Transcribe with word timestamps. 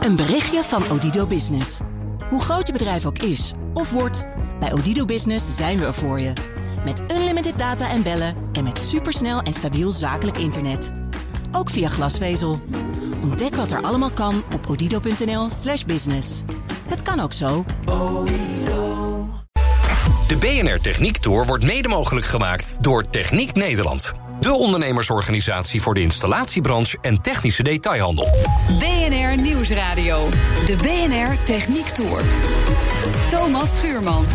Een 0.00 0.16
berichtje 0.16 0.62
van 0.62 0.90
Odido 0.90 1.26
Business. 1.26 1.80
Hoe 2.28 2.40
groot 2.40 2.66
je 2.66 2.72
bedrijf 2.72 3.06
ook 3.06 3.18
is 3.18 3.52
of 3.74 3.90
wordt, 3.90 4.24
bij 4.60 4.72
Odido 4.72 5.04
Business 5.04 5.56
zijn 5.56 5.78
we 5.78 5.84
er 5.84 5.94
voor 5.94 6.20
je. 6.20 6.32
Met 6.84 7.02
unlimited 7.12 7.58
data 7.58 7.90
en 7.90 8.02
bellen 8.02 8.34
en 8.52 8.64
met 8.64 8.78
supersnel 8.78 9.40
en 9.40 9.52
stabiel 9.52 9.90
zakelijk 9.90 10.38
internet. 10.38 10.92
Ook 11.52 11.70
via 11.70 11.88
glasvezel. 11.88 12.60
Ontdek 13.22 13.54
wat 13.54 13.72
er 13.72 13.82
allemaal 13.82 14.10
kan 14.10 14.42
op 14.54 14.66
odido.nl/slash 14.68 15.84
business. 15.84 16.42
Het 16.88 17.02
kan 17.02 17.20
ook 17.20 17.32
zo. 17.32 17.64
De 20.28 20.36
BNR 20.38 20.80
Techniek 20.80 21.16
Tour 21.16 21.46
wordt 21.46 21.64
mede 21.64 21.88
mogelijk 21.88 22.26
gemaakt 22.26 22.82
door 22.82 23.10
Techniek 23.10 23.54
Nederland. 23.54 24.12
De 24.40 24.52
ondernemersorganisatie 24.52 25.82
voor 25.82 25.94
de 25.94 26.00
installatiebranche 26.00 26.98
en 27.00 27.20
technische 27.22 27.62
detailhandel. 27.62 28.26
BNR 28.78 29.40
Nieuwsradio. 29.40 30.28
De 30.66 30.76
BNR 30.76 31.36
Techniek 31.44 31.86
Tour. 31.88 32.22
Thomas 33.28 33.76
Schuurman. 33.78 34.26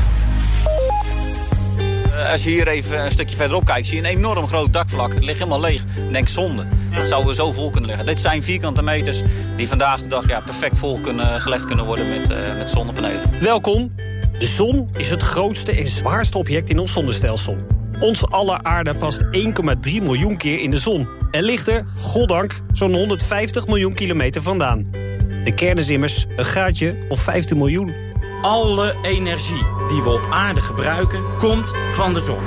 Eh, 2.11 2.31
Als 2.31 2.43
je 2.43 2.49
hier 2.49 2.67
even 2.67 3.05
een 3.05 3.11
stukje 3.11 3.35
verderop 3.35 3.65
kijkt, 3.65 3.87
zie 3.87 4.01
je 4.01 4.07
een 4.07 4.17
enorm 4.17 4.47
groot 4.47 4.73
dakvlak. 4.73 5.13
Het 5.13 5.23
ligt 5.23 5.37
helemaal 5.39 5.59
leeg. 5.59 5.83
Denk 6.11 6.27
zonde. 6.27 6.65
Dat 6.95 7.07
zou 7.07 7.27
er 7.27 7.35
zo 7.35 7.51
vol 7.51 7.69
kunnen 7.69 7.89
liggen. 7.89 8.05
Dit 8.07 8.21
zijn 8.21 8.43
vierkante 8.43 8.81
meters 8.83 9.21
die 9.55 9.67
vandaag 9.67 10.01
de 10.01 10.07
dag 10.07 10.27
ja, 10.27 10.39
perfect 10.39 10.77
vol 10.77 10.99
kunnen, 10.99 11.41
gelegd 11.41 11.65
kunnen 11.65 11.85
worden 11.85 12.09
met, 12.09 12.29
eh, 12.29 12.37
met 12.57 12.69
zonnepanelen. 12.69 13.21
Welkom. 13.41 13.95
De 14.39 14.45
zon 14.45 14.89
is 14.97 15.09
het 15.09 15.23
grootste 15.23 15.71
en 15.71 15.87
zwaarste 15.87 16.37
object 16.37 16.69
in 16.69 16.79
ons 16.79 16.91
zonnestelsel. 16.91 17.57
Ons 17.99 18.29
aller 18.29 18.59
aarde 18.61 18.95
past 18.95 19.21
1,3 19.23 19.29
miljoen 20.03 20.37
keer 20.37 20.59
in 20.59 20.71
de 20.71 20.77
zon. 20.77 21.07
En 21.31 21.43
ligt 21.43 21.67
er, 21.67 21.83
goddank, 21.95 22.61
zo'n 22.71 22.93
150 22.93 23.67
miljoen 23.67 23.93
kilometer 23.93 24.41
vandaan. 24.41 24.85
De 25.43 25.53
kern 25.55 25.77
is 25.77 25.89
immers 25.89 26.25
een 26.35 26.45
gaatje 26.45 26.95
of 27.09 27.19
15 27.19 27.57
miljoen. 27.57 27.93
Alle 28.41 28.95
energie 29.01 29.63
die 29.89 30.01
we 30.03 30.09
op 30.09 30.27
aarde 30.29 30.61
gebruiken, 30.61 31.23
komt 31.37 31.73
van 31.91 32.13
de 32.13 32.19
zon. 32.19 32.39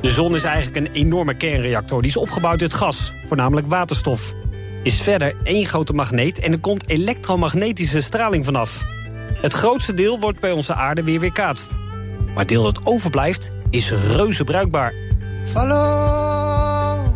De 0.00 0.10
zon 0.10 0.34
is 0.34 0.44
eigenlijk 0.44 0.86
een 0.86 0.92
enorme 0.92 1.34
kernreactor. 1.34 2.00
Die 2.02 2.10
is 2.10 2.16
opgebouwd 2.16 2.62
uit 2.62 2.74
gas, 2.74 3.12
voornamelijk 3.26 3.66
waterstof. 3.68 4.34
Is 4.82 5.00
verder 5.00 5.34
één 5.44 5.64
grote 5.66 5.92
magneet 5.92 6.38
en 6.38 6.52
er 6.52 6.60
komt 6.60 6.88
elektromagnetische 6.88 8.00
straling 8.00 8.44
vanaf. 8.44 8.84
Het 9.40 9.52
grootste 9.52 9.94
deel 9.94 10.20
wordt 10.20 10.40
bij 10.40 10.52
onze 10.52 10.74
aarde 10.74 11.02
weer 11.02 11.20
weerkaatst. 11.20 11.76
Maar 12.26 12.38
het 12.38 12.48
deel 12.48 12.62
dat 12.62 12.86
overblijft 12.86 13.50
is 13.70 13.90
reuze 13.90 14.44
bruikbaar. 14.44 14.92
Follow, 15.44 17.06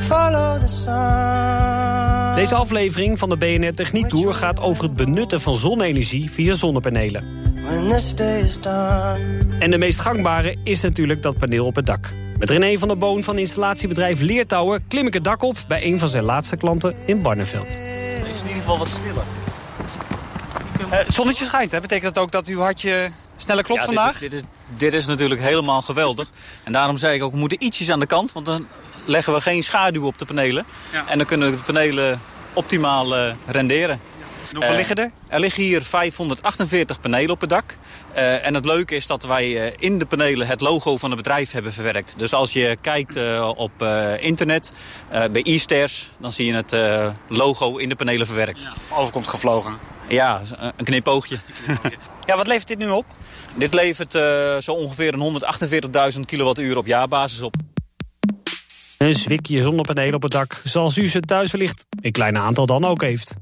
follow 0.00 0.60
the 0.60 0.68
sun. 0.68 2.34
Deze 2.36 2.54
aflevering 2.54 3.18
van 3.18 3.28
de 3.28 3.36
BNR 3.36 3.72
Techniek 3.74 4.08
Tour 4.08 4.34
gaat 4.34 4.60
over 4.60 4.84
het 4.84 4.96
benutten 4.96 5.40
van 5.40 5.54
zonne-energie 5.54 6.30
via 6.30 6.52
zonnepanelen. 6.54 7.24
When 7.62 7.88
this 7.88 8.14
day 8.14 8.40
is 8.40 8.60
done. 8.60 9.46
En 9.58 9.70
de 9.70 9.78
meest 9.78 10.00
gangbare 10.00 10.56
is 10.64 10.80
natuurlijk 10.80 11.22
dat 11.22 11.38
paneel 11.38 11.66
op 11.66 11.74
het 11.76 11.86
dak. 11.86 12.12
Met 12.38 12.50
René 12.50 12.78
van 12.78 12.88
der 12.88 12.98
Boon 12.98 13.22
van 13.22 13.38
installatiebedrijf 13.38 14.20
Leertouwer 14.20 14.80
klim 14.88 15.06
ik 15.06 15.14
het 15.14 15.24
dak 15.24 15.42
op 15.42 15.56
bij 15.68 15.84
een 15.86 15.98
van 15.98 16.08
zijn 16.08 16.24
laatste 16.24 16.56
klanten 16.56 16.94
in 17.06 17.22
Barneveld. 17.22 17.66
Het 17.66 17.74
is 18.34 18.40
in 18.40 18.46
ieder 18.48 18.62
geval 18.62 18.78
wat 18.78 18.88
stiller. 18.88 19.22
het 20.88 21.14
zonnetje 21.14 21.44
schijnt, 21.44 21.72
hè? 21.72 21.80
Betekent 21.80 22.14
dat 22.14 22.22
ook 22.24 22.30
dat 22.32 22.46
uw 22.46 22.60
hartje 22.60 23.10
sneller 23.36 23.64
klopt 23.64 23.80
Ja, 23.80 23.86
dit 23.86 23.94
vandaag? 23.96 24.14
is- 24.14 24.20
Dit 24.20 24.32
is, 24.32 24.40
dit 24.40 24.48
is 24.78 25.06
natuurlijk 25.06 25.40
helemaal 25.40 25.82
geweldig. 25.82 26.28
En 26.64 26.72
daarom 26.72 26.96
zei 26.96 27.14
ik 27.16 27.22
ook, 27.22 27.32
we 27.32 27.38
moeten 27.38 27.64
ietsjes 27.64 27.90
aan 27.90 28.00
de 28.00 28.06
kant. 28.06 28.32
Want 28.32 28.46
dan 28.46 28.66
leggen 29.04 29.32
we 29.32 29.40
geen 29.40 29.64
schaduw 29.64 30.06
op 30.06 30.18
de 30.18 30.24
panelen. 30.24 30.66
Ja. 30.92 31.08
En 31.08 31.18
dan 31.18 31.26
kunnen 31.26 31.52
de 31.52 31.58
panelen 31.58 32.20
optimaal 32.52 33.16
eh, 33.16 33.32
renderen. 33.46 34.00
Hoeveel 34.52 34.70
Eh, 34.70 34.76
liggen 34.76 34.96
er? 34.96 35.10
Er 35.28 35.40
liggen 35.40 35.62
hier 35.62 35.82
548 35.82 37.00
panelen 37.00 37.30
op 37.30 37.40
het 37.40 37.50
dak. 37.50 37.76
Eh, 38.12 38.46
en 38.46 38.54
het 38.54 38.64
leuke 38.64 38.94
is 38.94 39.06
dat 39.06 39.22
wij 39.22 39.74
in 39.78 39.98
de 39.98 40.06
panelen 40.06 40.46
het 40.46 40.60
logo 40.60 40.96
van 40.96 41.10
het 41.10 41.18
bedrijf 41.18 41.52
hebben 41.52 41.72
verwerkt. 41.72 42.14
Dus 42.18 42.32
als 42.32 42.52
je 42.52 42.76
kijkt 42.80 43.40
op 43.56 43.82
internet, 44.18 44.72
bij 45.10 45.42
e-stairs, 45.42 46.10
dan 46.18 46.32
zie 46.32 46.46
je 46.46 46.54
het 46.54 46.76
logo 47.28 47.76
in 47.76 47.88
de 47.88 47.94
panelen 47.96 48.26
verwerkt. 48.26 48.68
Of 48.90 48.98
overkomt 48.98 49.28
gevlogen. 49.28 49.78
Ja, 50.08 50.42
een 50.76 50.84
knipoogje. 50.84 51.38
Ja, 52.26 52.36
wat 52.36 52.46
levert 52.46 52.68
dit 52.68 52.78
nu 52.78 52.88
op? 52.88 53.04
Dit 53.56 53.74
levert 53.74 54.14
eh, 54.14 54.56
zo 54.58 54.72
ongeveer 54.72 55.14
een 55.14 55.40
148.000 56.14 56.20
kilowattuur 56.24 56.76
op 56.76 56.86
jaarbasis 56.86 57.42
op. 57.42 57.54
Een 58.98 59.14
zwikje 59.14 59.62
zonnepanelen 59.62 60.14
op 60.14 60.22
het 60.22 60.32
dak, 60.32 60.60
zoals 60.64 60.96
u 60.96 61.08
ze 61.08 61.20
thuis 61.20 61.50
wellicht 61.50 61.86
een 62.00 62.12
klein 62.12 62.38
aantal 62.38 62.66
dan 62.66 62.84
ook 62.84 63.02
heeft. 63.02 63.34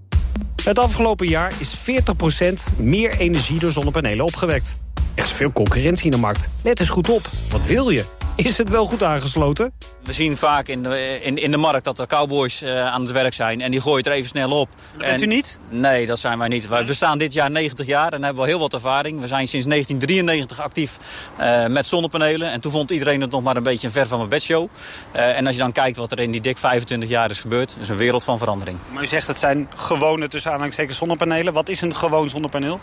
Het 0.65 0.79
afgelopen 0.79 1.27
jaar 1.27 1.53
is 1.59 1.75
40% 1.77 2.79
meer 2.79 3.15
energie 3.19 3.59
door 3.59 3.73
zonnepanelen 3.73 4.25
opgewekt. 4.25 4.85
Er 5.15 5.25
is 5.25 5.33
veel 5.33 5.53
concurrentie 5.53 6.05
in 6.05 6.11
de 6.11 6.17
markt. 6.17 6.49
Let 6.65 6.81
eens 6.81 6.89
goed 6.89 7.09
op. 7.09 7.23
Wat 7.51 7.67
wil 7.67 7.91
je? 7.91 8.24
Is 8.37 8.59
het 8.59 8.69
wel 8.69 8.87
goed 8.87 9.03
aangesloten? 9.03 9.73
We 10.03 10.13
zien 10.13 10.37
vaak 10.37 10.69
in 10.69 10.83
de, 10.83 11.21
in, 11.23 11.39
in 11.39 11.51
de 11.51 11.57
markt 11.57 11.85
dat 11.85 11.99
er 11.99 12.07
cowboys 12.07 12.63
eh, 12.63 12.87
aan 12.87 13.03
het 13.03 13.13
werk 13.13 13.35
zijn. 13.35 13.61
En 13.61 13.71
die 13.71 13.81
gooien 13.81 13.97
het 13.99 14.07
er 14.07 14.13
even 14.13 14.29
snel 14.29 14.51
op. 14.51 14.69
Dat 14.91 14.99
bent 15.07 15.23
En- 15.23 15.31
u 15.31 15.35
niet? 15.35 15.59
Nee, 15.69 16.07
dat 16.07 16.19
zijn 16.19 16.39
wij 16.39 16.49
niet. 16.49 16.69
Wij 16.69 16.85
bestaan 16.85 17.19
dit 17.19 17.33
jaar 17.33 17.51
90 17.51 17.87
jaar 17.87 18.13
en 18.13 18.23
hebben 18.23 18.37
wel 18.37 18.45
heel 18.45 18.59
wat 18.59 18.73
ervaring. 18.73 19.21
We 19.21 19.27
zijn 19.27 19.49
sinds 19.49 19.67
1993 19.67 20.61
actief 20.61 20.99
eh, 21.37 21.67
met 21.67 21.87
zonnepanelen. 21.87 22.51
En 22.51 22.61
toen 22.61 22.73
vond 22.73 22.91
iedereen 22.91 23.21
het 23.21 23.31
nog 23.31 23.43
maar 23.43 23.57
een 23.57 23.63
beetje 23.63 23.87
een 23.87 23.93
ver 23.93 24.07
van 24.07 24.19
mijn 24.19 24.31
bedshow. 24.31 24.69
Eh 25.13 25.37
en 25.37 25.47
als 25.47 25.55
je 25.55 25.61
dan 25.61 25.73
kijkt 25.73 25.97
wat 25.97 26.13
er 26.13 26.21
in 26.21 26.31
die 26.31 26.41
dik 26.41 26.59
25 26.59 27.09
jaar 27.09 27.31
is 27.31 27.41
gebeurd... 27.41 27.77
is 27.81 27.89
een 27.89 27.97
wereld 27.97 28.25
van 28.25 28.39
verandering. 28.39 28.79
Maar 28.93 29.03
u 29.03 29.07
zegt 29.07 29.27
het 29.27 29.39
zijn 29.39 29.69
gewone 29.77 30.29
tussen 30.29 30.51
aanhalingstekens 30.51 30.99
zonnepanelen. 30.99 31.53
Wat 31.53 31.69
is 31.69 31.81
een 31.81 31.95
gewoon 31.95 32.29
zonnepaneel? 32.29 32.81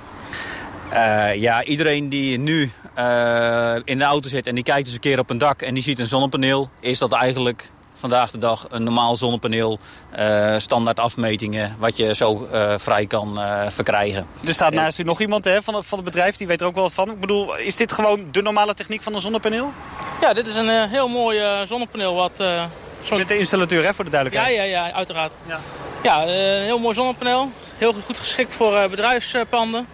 Ja, 1.36 1.64
iedereen 1.64 2.10
die 2.10 2.38
nu 2.38 2.72
eh, 2.94 3.75
in 3.84 3.97
de 3.97 4.03
auto 4.03 4.29
zit 4.29 4.47
en 4.47 4.56
die 4.56 4.63
kijkt 4.63 4.85
eens 4.85 4.94
een 4.94 5.00
keer 5.00 5.19
op 5.19 5.29
een 5.29 5.38
dak 5.38 5.62
en 5.62 5.74
die 5.74 5.84
ziet 5.84 6.00
een 6.00 6.07
zonnepaneel, 6.07 6.69
is 6.79 7.00
dat 7.00 7.12
eigenlijk 7.13 7.72
vandaag 7.94 8.31
de 8.31 8.38
dag 8.38 8.66
een 8.69 8.84
normaal 8.84 9.16
zonnepaneel, 9.16 9.79
eh, 10.12 10.56
standaard 10.57 11.00
afmetingen, 11.00 11.75
wat 11.79 11.97
je 11.97 12.16
zo 12.16 12.46
eh, 12.46 12.74
vrij 12.78 13.06
kan 13.06 13.40
eh, 13.41 13.62
verkrijgen. 13.69 14.28
Er 14.46 14.53
staat 14.53 14.74
naast 14.74 15.00
u 15.00 15.03
nog 15.03 15.19
iemand 15.22 15.46
hè, 15.46 15.62
van, 15.62 15.75
het, 15.75 15.85
van 15.85 15.97
het 15.97 16.07
bedrijf, 16.07 16.35
die 16.35 16.47
weet 16.47 16.62
er 16.62 16.68
ook 16.68 16.74
wel 16.75 16.84
wat 16.84 16.94
van. 16.94 17.12
Ik 17.12 17.19
bedoel, 17.19 17.57
is 17.57 17.75
dit 17.75 17.91
gewoon 17.91 18.28
de 18.31 18.41
normale 18.41 18.74
techniek 18.74 19.02
van 19.03 19.13
een 19.16 19.22
zonnepaneel? 19.22 19.73
Ja, 20.22 20.34
dit 20.34 20.47
is 20.47 20.56
een 20.56 20.69
eh, 20.69 20.84
heel 20.91 21.08
mooi 21.08 21.40
eh, 21.40 21.62
zonnepaneel. 21.66 22.16
Wat, 22.16 22.40
eh, 22.40 22.63
zo... 23.02 23.18
Met 23.18 23.28
de 23.28 23.38
installateur, 23.38 23.84
hè, 23.85 23.94
voor 23.94 24.06
de 24.06 24.12
Ja, 24.12 24.18
duidelijkheid. 24.23 24.56
ja, 24.72 24.85
ja, 24.85 24.91
uiteraard. 24.94 25.34
Ja. 25.47 25.59
Ja, 26.03 26.25
eh, 26.25 26.56
een 26.58 26.63
heel 26.63 26.79
mooi 26.79 26.94
zonnepaneel. 26.94 27.52
Heel 27.78 27.94
goed 27.94 28.18
geschikt 28.18 28.53
voor 28.53 28.78
eh, 28.78 28.90
bedrijfspanden. 28.90 29.88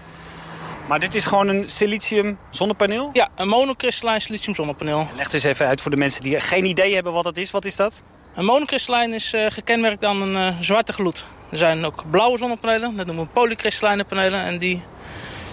Maar 0.87 0.99
dit 0.99 1.15
is 1.15 1.25
gewoon 1.25 1.47
een 1.47 1.69
silicium 1.69 2.37
zonnepaneel? 2.49 3.09
Ja, 3.13 3.27
een 3.35 3.47
monokristallijn 3.47 4.21
silicium 4.21 4.55
zonnepaneel. 4.55 5.07
Leg 5.15 5.25
het 5.25 5.33
eens 5.33 5.43
even 5.43 5.67
uit 5.67 5.81
voor 5.81 5.91
de 5.91 5.97
mensen 5.97 6.21
die 6.21 6.39
geen 6.39 6.65
idee 6.65 6.93
hebben 6.93 7.13
wat 7.13 7.23
dat 7.23 7.37
is. 7.37 7.51
Wat 7.51 7.65
is 7.65 7.75
dat? 7.75 8.01
Een 8.35 8.45
monokristallijn 8.45 9.13
is 9.13 9.33
eh, 9.33 9.45
gekenmerkt 9.49 10.03
aan 10.03 10.21
een 10.21 10.35
eh, 10.35 10.55
zwarte 10.59 10.93
gloed. 10.93 11.25
Er 11.49 11.57
zijn 11.57 11.85
ook 11.85 12.03
blauwe 12.09 12.37
zonnepanelen, 12.37 12.95
dat 12.95 13.05
noemen 13.05 13.25
we 13.25 13.31
polykristallijne 13.33 14.03
panelen. 14.03 14.41
En 14.41 14.57
die 14.57 14.83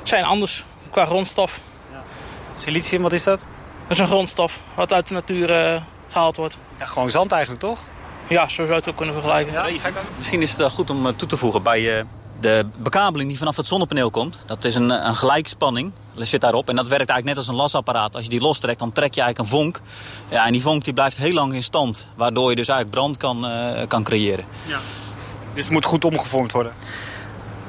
zijn 0.02 0.24
anders 0.24 0.64
qua 0.90 1.04
grondstof. 1.04 1.60
Silicium, 2.56 3.02
wat 3.02 3.12
is 3.12 3.22
dat? 3.22 3.38
Dat 3.82 3.90
is 3.90 3.98
een 3.98 4.06
grondstof 4.06 4.60
wat 4.74 4.92
uit 4.92 5.08
de 5.08 5.14
natuur 5.14 5.50
eh, 5.50 5.82
gehaald 6.08 6.36
wordt. 6.36 6.58
Ja, 6.78 6.86
gewoon 6.86 7.10
zand 7.10 7.32
eigenlijk, 7.32 7.62
toch? 7.62 7.80
Ja, 8.28 8.48
zo 8.48 8.54
zou 8.54 8.68
je 8.68 8.74
het 8.74 8.88
ook 8.88 8.96
kunnen 8.96 9.14
vergelijken. 9.14 9.54
Misschien 10.16 10.42
is 10.42 10.48
het 10.48 10.58
wel 10.58 10.70
goed 10.70 10.90
om 10.90 11.16
toe 11.16 11.28
te 11.28 11.36
voegen 11.36 11.62
bij 11.62 11.98
eh, 11.98 12.04
de 12.40 12.66
bekabeling 12.76 13.28
die 13.28 13.38
vanaf 13.38 13.56
het 13.56 13.66
zonnepaneel 13.66 14.10
komt. 14.10 14.38
Dat 14.46 14.64
is 14.64 14.74
een, 14.74 14.90
een 14.90 15.14
gelijkspanning, 15.14 15.92
dat 16.14 16.26
zit 16.26 16.40
daarop. 16.40 16.68
En 16.68 16.76
dat 16.76 16.88
werkt 16.88 17.10
eigenlijk 17.10 17.28
net 17.28 17.36
als 17.36 17.48
een 17.48 17.62
lasapparaat. 17.62 18.14
Als 18.14 18.24
je 18.24 18.30
die 18.30 18.40
lostrekt, 18.40 18.78
dan 18.78 18.92
trek 18.92 19.14
je 19.14 19.20
eigenlijk 19.20 19.50
een 19.50 19.58
vonk. 19.58 19.80
Ja, 20.28 20.46
en 20.46 20.52
die 20.52 20.62
vonk 20.62 20.84
die 20.84 20.92
blijft 20.92 21.16
heel 21.16 21.32
lang 21.32 21.54
in 21.54 21.62
stand. 21.62 22.06
Waardoor 22.14 22.50
je 22.50 22.56
dus 22.56 22.68
eigenlijk 22.68 22.98
brand 22.98 23.16
kan, 23.16 23.46
eh, 23.46 23.86
kan 23.88 24.02
creëren. 24.02 24.44
Dus 25.54 25.64
het 25.64 25.72
moet 25.72 25.84
goed 25.84 26.04
omgevormd 26.04 26.52
worden. 26.52 26.72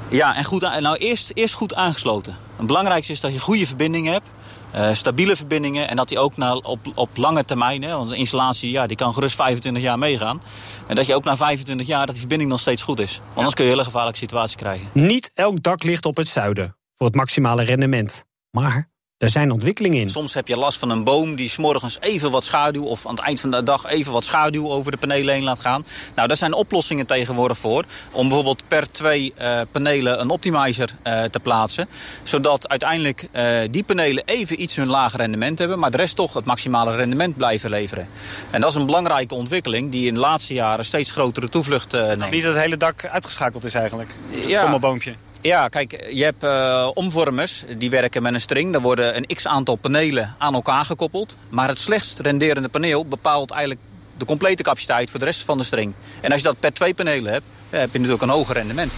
Ja, 0.07 0.35
en 0.35 0.43
goed, 0.43 0.61
nou, 0.61 0.95
eerst, 0.95 1.31
eerst 1.33 1.53
goed 1.53 1.73
aangesloten. 1.73 2.37
Het 2.55 2.67
belangrijkste 2.67 3.13
is 3.13 3.19
dat 3.19 3.33
je 3.33 3.39
goede 3.39 3.67
verbindingen 3.67 4.11
hebt. 4.11 4.27
Eh, 4.75 4.93
stabiele 4.93 5.35
verbindingen 5.35 5.89
en 5.89 5.95
dat 5.95 6.09
die 6.09 6.19
ook 6.19 6.37
na, 6.37 6.55
op, 6.55 6.79
op 6.95 7.09
lange 7.17 7.45
termijn, 7.45 7.81
hè, 7.81 7.95
want 7.95 8.11
een 8.11 8.17
installatie 8.17 8.71
ja, 8.71 8.87
die 8.87 8.97
kan 8.97 9.13
gerust 9.13 9.35
25 9.35 9.83
jaar 9.83 9.99
meegaan. 9.99 10.41
En 10.87 10.95
dat 10.95 11.05
je 11.05 11.15
ook 11.15 11.23
na 11.23 11.37
25 11.37 11.87
jaar 11.87 11.99
dat 11.99 12.09
die 12.09 12.19
verbinding 12.19 12.49
nog 12.49 12.59
steeds 12.59 12.81
goed 12.81 12.99
is. 12.99 13.21
Anders 13.33 13.53
kun 13.53 13.63
je 13.63 13.69
een 13.69 13.75
hele 13.75 13.87
gevaarlijke 13.87 14.19
situatie 14.19 14.57
krijgen. 14.57 14.87
Niet 14.93 15.31
elk 15.33 15.63
dak 15.63 15.83
ligt 15.83 16.05
op 16.05 16.17
het 16.17 16.27
zuiden 16.27 16.77
voor 16.95 17.07
het 17.07 17.15
maximale 17.15 17.63
rendement. 17.63 18.25
Maar 18.51 18.89
Er 19.17 19.29
zijn 19.29 19.51
ontwikkelingen 19.51 19.99
in. 19.99 20.09
Soms 20.09 20.33
heb 20.33 20.47
je 20.47 20.57
last 20.57 20.79
van 20.79 20.89
een 20.89 21.03
boom 21.03 21.35
die 21.35 21.49
s'morgens 21.49 21.97
even 21.99 22.31
wat 22.31 22.43
schaduw... 22.43 22.83
of 22.83 23.05
aan 23.05 23.15
het 23.15 23.23
eind 23.23 23.39
van 23.39 23.51
de 23.51 23.63
dag 23.63 23.85
even 23.85 24.11
wat 24.11 24.25
schaduw 24.25 24.69
over 24.69 24.91
de 24.91 24.97
panelen 24.97 25.33
heen 25.33 25.43
laat 25.43 25.59
gaan. 25.59 25.85
Nou, 26.15 26.27
daar 26.27 26.37
zijn 26.37 26.53
oplossingen 26.53 27.05
tegenwoordig 27.05 27.57
voor. 27.57 27.83
Om 28.11 28.27
bijvoorbeeld 28.27 28.63
per 28.67 28.91
twee 28.91 29.33
uh, 29.41 29.61
panelen 29.71 30.21
een 30.21 30.29
optimizer 30.29 30.89
uh, 31.03 31.23
te 31.23 31.39
plaatsen. 31.39 31.89
Zodat 32.23 32.67
uiteindelijk 32.67 33.27
uh, 33.31 33.57
die 33.71 33.83
panelen 33.83 34.23
even 34.25 34.61
iets 34.61 34.75
hun 34.75 34.87
lager 34.87 35.19
rendement 35.19 35.59
hebben... 35.59 35.79
maar 35.79 35.91
de 35.91 35.97
rest 35.97 36.15
toch 36.15 36.33
het 36.33 36.45
maximale 36.45 36.95
rendement 36.95 37.37
blijven 37.37 37.69
leveren. 37.69 38.07
En 38.51 38.61
dat 38.61 38.69
is 38.69 38.75
een 38.75 38.85
belangrijke 38.85 39.35
ontwikkeling 39.35 39.91
die 39.91 40.07
in 40.07 40.13
de 40.13 40.19
laatste 40.19 40.53
jaren 40.53 40.85
steeds 40.85 41.11
grotere 41.11 41.49
toevlucht 41.49 41.91
neemt. 41.91 42.31
Niet 42.31 42.43
dat 42.43 42.53
het 42.53 42.61
hele 42.61 42.77
dak 42.77 43.05
uitgeschakeld 43.05 43.63
is 43.63 43.73
eigenlijk. 43.73 44.09
Het 44.29 44.47
ja. 44.47 44.59
stomme 44.59 44.79
boompje. 44.79 45.13
Ja, 45.45 45.67
kijk, 45.67 46.07
je 46.11 46.23
hebt 46.23 46.43
uh, 46.43 46.89
omvormers 46.93 47.63
die 47.77 47.89
werken 47.89 48.21
met 48.21 48.33
een 48.33 48.41
string. 48.41 48.71
Daar 48.71 48.81
worden 48.81 49.17
een 49.17 49.35
x-aantal 49.35 49.75
panelen 49.75 50.35
aan 50.37 50.53
elkaar 50.53 50.85
gekoppeld. 50.85 51.37
Maar 51.49 51.67
het 51.67 51.79
slechtst 51.79 52.19
renderende 52.19 52.69
paneel 52.69 53.05
bepaalt 53.05 53.51
eigenlijk 53.51 53.81
de 54.17 54.25
complete 54.25 54.63
capaciteit 54.63 55.09
voor 55.09 55.19
de 55.19 55.25
rest 55.25 55.41
van 55.41 55.57
de 55.57 55.63
string. 55.63 55.93
En 56.21 56.31
als 56.31 56.41
je 56.41 56.47
dat 56.47 56.59
per 56.59 56.73
twee 56.73 56.93
panelen 56.93 57.31
hebt, 57.31 57.45
heb 57.69 57.91
je 57.91 57.97
natuurlijk 57.97 58.23
een 58.23 58.29
hoger 58.29 58.53
rendement. 58.53 58.95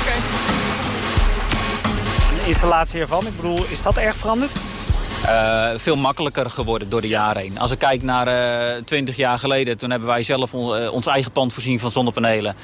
Oké. 0.00 0.14
De 2.42 2.46
installatie 2.46 3.00
ervan, 3.00 3.26
ik 3.26 3.36
bedoel, 3.36 3.64
is 3.68 3.82
dat 3.82 3.96
erg 3.96 4.16
veranderd? 4.16 4.56
Uh, 5.24 5.70
veel 5.76 5.96
makkelijker 5.96 6.50
geworden 6.50 6.88
door 6.88 7.00
de 7.00 7.08
jaren 7.08 7.42
heen. 7.42 7.58
Als 7.58 7.70
ik 7.70 7.78
kijk 7.78 8.02
naar 8.02 8.28
uh, 8.76 8.82
20 8.84 9.16
jaar 9.16 9.38
geleden, 9.38 9.78
toen 9.78 9.90
hebben 9.90 10.08
wij 10.08 10.22
zelf 10.22 10.54
on, 10.54 10.80
uh, 10.80 10.92
ons 10.92 11.06
eigen 11.06 11.32
pand 11.32 11.52
voorzien 11.52 11.80
van 11.80 11.90
zonnepanelen. 11.90 12.54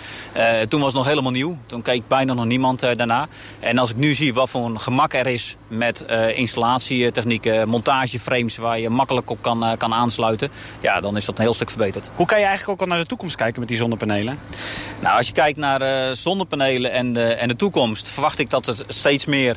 Toen 0.68 0.80
was 0.80 0.88
het 0.88 0.96
nog 0.96 1.06
helemaal 1.06 1.32
nieuw. 1.32 1.58
Toen 1.66 1.82
keek 1.82 2.08
bijna 2.08 2.34
nog 2.34 2.44
niemand 2.44 2.80
daarna. 2.80 3.28
En 3.60 3.78
als 3.78 3.90
ik 3.90 3.96
nu 3.96 4.14
zie 4.14 4.34
wat 4.34 4.50
voor 4.50 4.64
een 4.64 4.80
gemak 4.80 5.14
er 5.14 5.26
is 5.26 5.56
met 5.68 6.04
installatietechnieken, 6.34 7.68
montageframes 7.68 8.56
waar 8.56 8.78
je 8.78 8.90
makkelijk 8.90 9.30
op 9.30 9.42
kan, 9.42 9.74
kan 9.78 9.94
aansluiten, 9.94 10.50
ja, 10.80 11.00
dan 11.00 11.16
is 11.16 11.24
dat 11.24 11.38
een 11.38 11.44
heel 11.44 11.54
stuk 11.54 11.70
verbeterd. 11.70 12.10
Hoe 12.14 12.26
kan 12.26 12.38
je 12.38 12.44
eigenlijk 12.44 12.80
ook 12.80 12.88
al 12.88 12.94
naar 12.94 13.02
de 13.02 13.08
toekomst 13.08 13.36
kijken 13.36 13.60
met 13.60 13.68
die 13.68 13.78
zonnepanelen? 13.78 14.38
Nou, 15.00 15.16
als 15.16 15.26
je 15.26 15.32
kijkt 15.32 15.58
naar 15.58 16.16
zonnepanelen 16.16 16.92
en 16.92 17.12
de, 17.12 17.24
en 17.24 17.48
de 17.48 17.56
toekomst, 17.56 18.08
verwacht 18.08 18.38
ik 18.38 18.50
dat 18.50 18.66
het 18.66 18.84
steeds 18.88 19.24
meer 19.24 19.56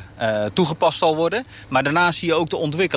toegepast 0.52 0.98
zal 0.98 1.16
worden. 1.16 1.44
Maar 1.68 1.82
daarna 1.82 2.12
zie 2.12 2.28
je 2.28 2.34
ook 2.34 2.50
de 2.50 2.56
ontwikkeling 2.56 2.89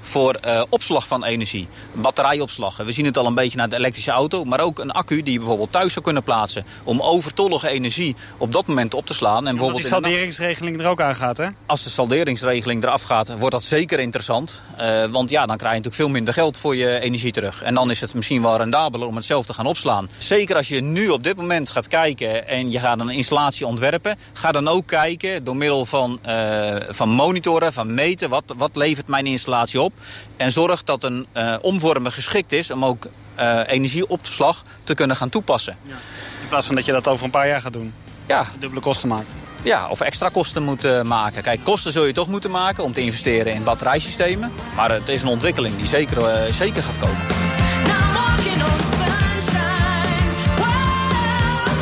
voor 0.00 0.38
uh, 0.46 0.62
opslag 0.68 1.06
van 1.06 1.24
energie. 1.24 1.68
Batterijopslag. 1.92 2.76
We 2.76 2.92
zien 2.92 3.04
het 3.04 3.18
al 3.18 3.26
een 3.26 3.34
beetje 3.34 3.56
naar 3.56 3.68
de 3.68 3.76
elektrische 3.76 4.10
auto. 4.10 4.44
Maar 4.44 4.60
ook 4.60 4.78
een 4.78 4.90
accu 4.90 5.22
die 5.22 5.32
je 5.32 5.38
bijvoorbeeld 5.38 5.72
thuis 5.72 5.92
zou 5.92 6.04
kunnen 6.04 6.22
plaatsen. 6.22 6.64
Om 6.84 7.00
overtollige 7.00 7.68
energie 7.68 8.16
op 8.36 8.52
dat 8.52 8.66
moment 8.66 8.94
op 8.94 9.06
te 9.06 9.14
slaan. 9.14 9.46
En 9.46 9.50
bijvoorbeeld 9.50 9.80
die 9.80 9.90
salderingsregeling 9.90 10.80
er 10.80 10.86
ook 10.86 11.00
aan 11.00 11.14
gaat, 11.14 11.36
hè? 11.36 11.46
Als 11.66 11.82
de 11.82 11.90
salderingsregeling 11.90 12.82
eraf 12.82 13.02
gaat, 13.02 13.38
wordt 13.38 13.54
dat 13.54 13.62
zeker 13.62 13.98
interessant. 13.98 14.60
Uh, 14.80 15.04
want 15.04 15.30
ja, 15.30 15.46
dan 15.46 15.56
krijg 15.56 15.72
je 15.72 15.78
natuurlijk 15.78 15.94
veel 15.94 16.08
minder 16.08 16.34
geld 16.34 16.58
voor 16.58 16.76
je 16.76 17.00
energie 17.00 17.32
terug. 17.32 17.62
En 17.62 17.74
dan 17.74 17.90
is 17.90 18.00
het 18.00 18.14
misschien 18.14 18.42
wel 18.42 18.56
rendabeler 18.56 19.08
om 19.08 19.16
het 19.16 19.24
zelf 19.24 19.46
te 19.46 19.54
gaan 19.54 19.66
opslaan. 19.66 20.08
Zeker 20.18 20.56
als 20.56 20.68
je 20.68 20.80
nu 20.80 21.08
op 21.08 21.22
dit 21.22 21.36
moment 21.36 21.70
gaat 21.70 21.88
kijken 21.88 22.48
en 22.48 22.70
je 22.70 22.78
gaat 22.78 23.00
een 23.00 23.08
installatie 23.08 23.66
ontwerpen. 23.66 24.18
Ga 24.32 24.52
dan 24.52 24.68
ook 24.68 24.86
kijken 24.86 25.44
door 25.44 25.56
middel 25.56 25.86
van, 25.86 26.18
uh, 26.26 26.74
van 26.88 27.08
monitoren, 27.08 27.72
van 27.72 27.94
meten. 27.94 28.28
Wat, 28.28 28.44
wat 28.56 28.76
levert 28.76 29.06
mijn 29.06 29.26
installatie 29.36 29.80
op. 29.80 29.92
En 30.36 30.50
zorg 30.50 30.84
dat 30.84 31.04
een 31.04 31.26
uh, 31.34 31.54
omvormer 31.60 32.12
geschikt 32.12 32.52
is 32.52 32.70
om 32.70 32.84
ook 32.84 33.06
uh, 33.40 33.60
energieopslag 33.66 34.62
te 34.84 34.94
kunnen 34.94 35.16
gaan 35.16 35.28
toepassen. 35.28 35.76
Ja. 35.82 35.94
In 36.42 36.48
plaats 36.48 36.66
van 36.66 36.74
dat 36.74 36.84
je 36.84 36.92
dat 36.92 37.08
over 37.08 37.24
een 37.24 37.30
paar 37.30 37.48
jaar 37.48 37.60
gaat 37.60 37.72
doen. 37.72 37.94
Ja. 38.26 38.46
Dubbele 38.58 38.80
kosten 38.80 39.08
maakt. 39.08 39.34
Ja, 39.62 39.88
of 39.88 40.00
extra 40.00 40.28
kosten 40.28 40.62
moet 40.62 40.84
uh, 40.84 41.02
maken. 41.02 41.42
Kijk, 41.42 41.60
kosten 41.64 41.92
zul 41.92 42.04
je 42.04 42.12
toch 42.12 42.28
moeten 42.28 42.50
maken 42.50 42.84
om 42.84 42.92
te 42.92 43.00
investeren 43.00 43.54
in 43.54 43.64
batterijsystemen. 43.64 44.52
Maar 44.76 44.90
het 44.90 45.08
is 45.08 45.22
een 45.22 45.28
ontwikkeling 45.28 45.76
die 45.76 45.86
zeker, 45.86 46.18
uh, 46.18 46.52
zeker 46.52 46.82
gaat 46.82 46.98
komen. 46.98 47.20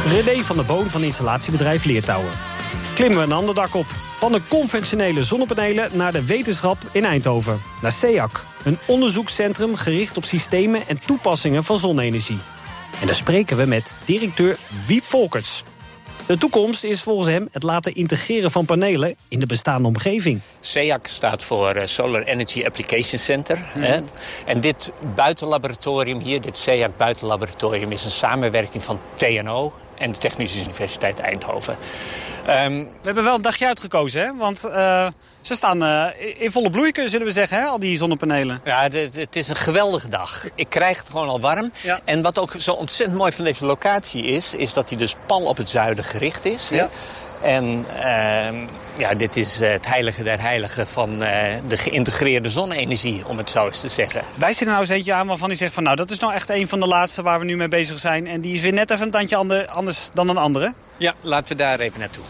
René 0.09 0.43
van 0.43 0.57
der 0.57 0.65
Boon 0.65 0.91
van 0.91 1.03
installatiebedrijf 1.03 1.85
Leertouwen. 1.85 2.54
Klimmen 2.95 3.19
we 3.19 3.25
een 3.25 3.33
ander 3.33 3.55
dak 3.55 3.75
op. 3.75 3.87
Van 4.19 4.33
de 4.33 4.41
conventionele 4.49 5.23
zonnepanelen 5.23 5.91
naar 5.93 6.13
de 6.13 6.25
wetenschap 6.25 6.79
in 6.93 7.05
Eindhoven. 7.05 7.63
Naar 7.83 7.93
SEAC, 7.93 8.45
een 8.65 8.79
onderzoekscentrum 8.87 9.77
gericht 9.77 10.17
op 10.17 10.25
systemen 10.25 10.89
en 10.89 11.01
toepassingen 11.07 11.65
van 11.65 11.79
zonne-energie. 11.79 12.39
En 13.01 13.07
daar 13.07 13.17
spreken 13.17 13.57
we 13.57 13.65
met 13.65 13.97
directeur 14.05 14.57
Wiep 14.87 15.03
Volkerts. 15.03 15.63
De 16.27 16.39
toekomst 16.39 16.85
is 16.85 17.03
volgens 17.03 17.29
hem 17.29 17.49
het 17.53 17.63
laten 17.63 17.95
integreren 17.95 18.51
van 18.51 18.65
panelen 18.65 19.15
in 19.29 19.39
de 19.39 19.47
bestaande 19.47 19.89
omgeving. 19.89 20.41
SEAC 20.61 21.07
staat 21.07 21.43
voor 21.43 21.83
Solar 21.85 22.23
Energy 22.23 22.65
Application 22.65 23.19
Center. 23.19 23.59
Mm. 23.75 23.83
Hè? 23.83 24.01
En 24.47 24.61
dit 24.61 24.93
buitenlaboratorium 25.15 26.21
hier, 26.21 26.41
dit 26.41 26.57
SEAC 26.57 26.97
buitenlaboratorium... 26.97 27.93
is 27.93 28.05
een 28.05 28.11
samenwerking 28.11 28.83
van 28.83 29.01
TNO 29.15 29.73
en 29.99 30.13
de 30.13 30.19
Technische 30.19 30.61
Universiteit 30.61 31.19
Eindhoven. 31.19 31.77
Um, 32.49 32.79
we 32.85 32.89
hebben 33.03 33.25
wel 33.25 33.35
een 33.35 33.43
dagje 33.43 33.67
uitgekozen, 33.67 34.23
hè? 34.23 34.35
Want 34.37 34.65
uh, 34.67 35.07
ze 35.41 35.55
staan 35.55 35.83
uh, 35.83 36.07
in 36.39 36.51
volle 36.51 36.71
bloei, 36.71 36.93
zullen 37.09 37.27
we 37.27 37.33
zeggen, 37.33 37.59
hè? 37.59 37.65
al 37.65 37.79
die 37.79 37.97
zonnepanelen. 37.97 38.61
Ja, 38.65 38.83
het, 38.83 39.15
het, 39.15 39.37
is 39.37 39.49
een 39.49 39.57
geweldige 39.57 40.09
dag. 40.09 40.45
Ik 40.55 40.69
krijg 40.69 40.99
het 40.99 41.09
gewoon 41.09 41.29
al 41.29 41.41
warm. 41.41 41.73
Ja. 41.83 42.01
En 42.05 42.23
wat 42.23 42.39
ook 42.39 42.55
zo 42.59 42.73
ontzettend 42.73 43.19
mooi 43.19 43.33
van 43.33 43.45
deze 43.45 43.65
locatie 43.65 44.23
is... 44.23 44.55
is 44.55 44.73
dat 44.73 44.89
hij 44.89 44.99
dus 44.99 45.17
pal 45.27 45.43
op 45.43 45.57
het 45.57 45.69
zuiden 45.69 46.05
gericht 46.05 46.45
is. 46.45 46.69
Ja. 46.69 46.89
En 47.45 47.87
uh, 47.97 48.69
ja, 48.97 49.15
dit 49.15 49.37
is 49.37 49.61
het 49.61 49.87
heilige 49.87 50.23
der 50.23 50.41
heiligen 50.41 50.87
van 50.87 51.23
uh, 51.23 51.29
de 51.69 51.77
geïntegreerde 51.77 52.49
zonne-energie, 52.49 53.27
om 53.27 53.39
het 53.39 53.51
zo 53.51 53.67
eens 53.67 53.81
te 53.81 53.89
zeggen. 53.89 54.23
Wijst 54.35 54.61
er 54.61 54.67
nou 54.67 54.81
eens 54.81 54.89
eentje 54.89 55.13
aan 55.13 55.27
waarvan 55.27 55.49
hij 55.49 55.57
zegt 55.57 55.75
van 55.75 55.83
nou, 55.83 55.97
dat 55.97 56.11
is 56.11 56.19
nou 56.19 56.33
echt 56.33 56.51
een 56.51 56.69
van 56.69 56.81
de 56.81 56.87
laatste 56.87 57.23
waar 57.23 57.39
we 57.39 57.45
nu 57.45 57.57
mee 57.57 57.69
bezig 57.69 57.99
zijn. 57.99 58.27
En 58.27 58.41
die 58.41 58.55
is 58.55 58.63
weer 58.63 58.73
net 58.73 58.91
even 58.91 59.05
een 59.05 59.11
tandje 59.11 59.67
anders 59.67 60.09
dan 60.15 60.29
een 60.29 60.37
andere. 60.37 60.75
Ja, 60.97 61.15
laten 61.21 61.57
we 61.57 61.63
daar 61.63 61.81
even 61.81 62.01
naartoe. 62.01 62.25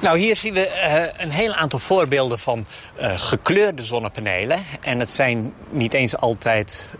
Nou, 0.00 0.18
hier 0.18 0.36
zien 0.36 0.54
we 0.54 0.68
uh, 0.86 1.24
een 1.24 1.30
heel 1.30 1.52
aantal 1.52 1.78
voorbeelden 1.78 2.38
van 2.38 2.66
uh, 3.00 3.12
gekleurde 3.14 3.82
zonnepanelen. 3.82 4.58
En 4.80 4.98
het 4.98 5.10
zijn 5.10 5.54
niet 5.70 5.94
eens 5.94 6.16
altijd 6.16 6.94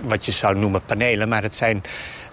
wat 0.00 0.24
je 0.24 0.32
zou 0.32 0.56
noemen 0.56 0.84
panelen, 0.84 1.28
maar 1.28 1.42
het 1.42 1.56
zijn 1.56 1.82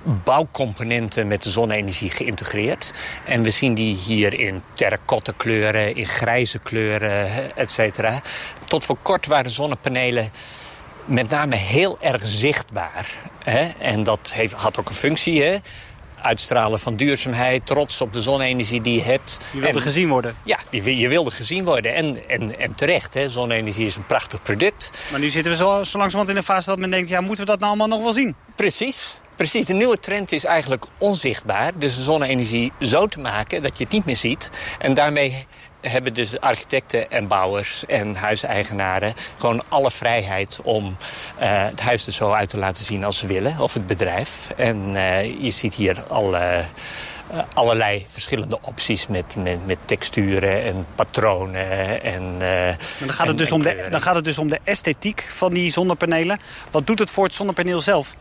bouwcomponenten 0.03 1.27
met 1.27 1.43
de 1.43 1.49
zonne-energie 1.49 2.09
geïntegreerd. 2.09 2.91
En 3.25 3.41
we 3.41 3.49
zien 3.49 3.73
die 3.73 3.95
hier 3.95 4.33
in 4.33 4.63
terracotta 4.73 5.33
kleuren, 5.37 5.95
in 5.95 6.07
grijze 6.07 6.59
kleuren, 6.59 7.55
et 7.55 7.71
cetera. 7.71 8.21
Tot 8.65 8.85
voor 8.85 8.97
kort 9.01 9.25
waren 9.25 9.51
zonnepanelen 9.51 10.29
met 11.05 11.29
name 11.29 11.55
heel 11.55 11.97
erg 12.01 12.25
zichtbaar. 12.25 13.13
Hè? 13.43 13.67
En 13.79 14.03
dat 14.03 14.31
heeft, 14.33 14.53
had 14.53 14.79
ook 14.79 14.89
een 14.89 14.95
functie, 14.95 15.43
hè? 15.43 15.57
uitstralen 16.21 16.79
van 16.79 16.95
duurzaamheid, 16.95 17.65
trots 17.65 18.01
op 18.01 18.13
de 18.13 18.21
zonne-energie 18.21 18.81
die 18.81 18.93
je 18.93 19.01
hebt. 19.01 19.37
Je 19.51 19.59
wilde 19.59 19.77
en, 19.77 19.81
gezien 19.81 20.09
worden. 20.09 20.35
Ja, 20.43 20.57
je, 20.69 20.97
je 20.97 21.07
wilde 21.07 21.31
gezien 21.31 21.63
worden. 21.63 21.95
En, 21.95 22.29
en, 22.29 22.59
en 22.59 22.75
terecht, 22.75 23.13
hè. 23.13 23.29
zonne-energie 23.29 23.85
is 23.85 23.95
een 23.95 24.05
prachtig 24.05 24.41
product. 24.41 24.89
Maar 25.11 25.19
nu 25.19 25.29
zitten 25.29 25.51
we 25.51 25.57
zo, 25.57 25.83
zo 25.83 25.97
langzamerhand 25.97 26.29
in 26.29 26.35
een 26.35 26.43
fase 26.43 26.69
dat 26.69 26.79
men 26.79 26.89
denkt... 26.89 27.09
ja, 27.09 27.21
moeten 27.21 27.45
we 27.45 27.51
dat 27.51 27.59
nou 27.59 27.71
allemaal 27.71 27.97
nog 27.97 28.03
wel 28.03 28.13
zien? 28.13 28.35
Precies. 28.55 29.19
Precies, 29.39 29.65
de 29.65 29.73
nieuwe 29.73 29.99
trend 29.99 30.31
is 30.31 30.45
eigenlijk 30.45 30.85
onzichtbaar. 30.97 31.71
Dus 31.77 31.95
de 31.95 32.01
zonne-energie 32.01 32.71
zo 32.79 33.05
te 33.05 33.19
maken 33.19 33.61
dat 33.61 33.77
je 33.77 33.83
het 33.83 33.93
niet 33.93 34.05
meer 34.05 34.15
ziet. 34.15 34.49
En 34.79 34.93
daarmee 34.93 35.45
hebben 35.81 36.13
dus 36.13 36.39
architecten 36.39 37.11
en 37.11 37.27
bouwers 37.27 37.85
en 37.85 38.15
huiseigenaren... 38.15 39.13
gewoon 39.37 39.61
alle 39.67 39.91
vrijheid 39.91 40.59
om 40.63 40.85
uh, 40.85 41.65
het 41.65 41.81
huis 41.81 42.07
er 42.07 42.13
zo 42.13 42.31
uit 42.31 42.49
te 42.49 42.57
laten 42.57 42.85
zien 42.85 43.03
als 43.03 43.17
ze 43.17 43.27
willen. 43.27 43.59
Of 43.59 43.73
het 43.73 43.87
bedrijf. 43.87 44.47
En 44.57 44.89
uh, 44.93 45.41
je 45.41 45.51
ziet 45.51 45.73
hier 45.73 46.03
al... 46.03 46.35
Uh, 46.35 46.57
allerlei 47.53 48.05
verschillende 48.09 48.59
opties 48.61 49.07
met, 49.07 49.35
met, 49.35 49.65
met 49.65 49.77
texturen 49.85 50.63
en 50.63 50.85
patronen. 50.95 52.01
En, 52.03 52.37
maar 52.37 52.77
dan, 52.99 53.13
gaat 53.13 53.27
het 53.27 53.37
dus 53.37 53.51
om 53.51 53.61
de, 53.61 53.87
dan 53.91 54.01
gaat 54.01 54.15
het 54.15 54.23
dus 54.23 54.37
om 54.37 54.49
de 54.49 54.59
esthetiek 54.63 55.27
van 55.29 55.53
die 55.53 55.71
zonnepanelen. 55.71 56.39
Wat 56.71 56.87
doet 56.87 56.99
het 56.99 57.09
voor 57.09 57.23
het 57.23 57.33
zonnepaneel 57.33 57.81
zelf? 57.81 58.15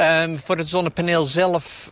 Um, 0.00 0.38
voor 0.38 0.56
het 0.56 0.68
zonnepaneel 0.68 1.26
zelf 1.26 1.90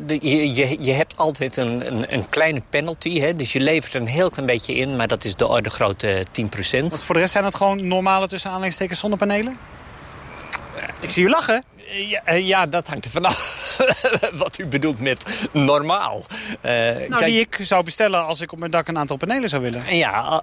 de, 0.00 0.18
je, 0.22 0.84
je, 0.84 0.92
hebt 0.92 1.16
altijd 1.16 1.56
een, 1.56 1.86
een, 1.86 2.14
een 2.14 2.28
kleine 2.28 2.62
penalty. 2.70 3.20
Hè? 3.20 3.36
Dus 3.36 3.52
je 3.52 3.60
levert 3.60 3.94
er 3.94 4.00
een 4.00 4.06
heel 4.06 4.30
klein 4.30 4.46
beetje 4.46 4.74
in, 4.74 4.96
maar 4.96 5.08
dat 5.08 5.24
is 5.24 5.34
de 5.34 5.46
orde 5.46 5.70
grote 5.70 6.26
10%. 6.42 6.46
Want 6.80 7.02
voor 7.02 7.14
de 7.14 7.20
rest 7.20 7.32
zijn 7.32 7.44
het 7.44 7.54
gewoon 7.54 7.86
normale 7.86 8.26
tussen 8.26 8.48
aanleidingstekens 8.50 9.00
zonnepanelen? 9.00 9.58
Ik 11.00 11.10
zie 11.10 11.24
u 11.24 11.28
lachen. 11.28 11.64
Ja, 12.08 12.20
eh, 12.24 12.46
ja, 12.46 12.66
dat 12.66 12.86
hangt 12.86 13.04
er 13.04 13.10
vanaf 13.10 13.55
wat 14.42 14.58
u 14.58 14.66
bedoelt 14.66 15.00
met 15.00 15.48
normaal. 15.52 16.24
Uh, 16.62 16.72
nou, 16.72 17.08
kijk, 17.08 17.24
die 17.24 17.40
ik 17.40 17.58
zou 17.60 17.84
bestellen 17.84 18.26
als 18.26 18.40
ik 18.40 18.52
op 18.52 18.58
mijn 18.58 18.70
dak 18.70 18.88
een 18.88 18.98
aantal 18.98 19.16
panelen 19.16 19.48
zou 19.48 19.62
willen. 19.62 19.96
Ja, 19.96 20.42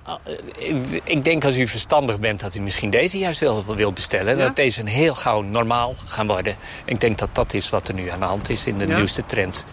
ik 1.04 1.24
denk 1.24 1.46
als 1.46 1.58
u 1.58 1.68
verstandig 1.68 2.20
bent 2.20 2.40
dat 2.40 2.56
u 2.56 2.62
misschien 2.62 2.90
deze 2.90 3.18
juist 3.18 3.40
wel 3.40 3.76
wil 3.76 3.92
bestellen. 3.92 4.38
Ja? 4.38 4.44
Dat 4.44 4.56
deze 4.56 4.80
een 4.80 4.88
heel 4.88 5.14
gauw 5.14 5.42
normaal 5.42 5.96
gaan 6.06 6.28
worden. 6.28 6.56
Ik 6.86 7.02
denk 7.02 7.18
dat 7.18 7.30
dat 7.32 7.54
is 7.54 7.70
wat 7.70 7.88
er 7.88 7.94
nu 7.94 8.10
aan 8.10 8.20
de 8.20 8.26
hand 8.26 8.50
is 8.50 8.66
in 8.66 8.78
de 8.78 8.88
ja? 8.88 8.96
nieuwste 8.96 9.26
trend. 9.26 9.66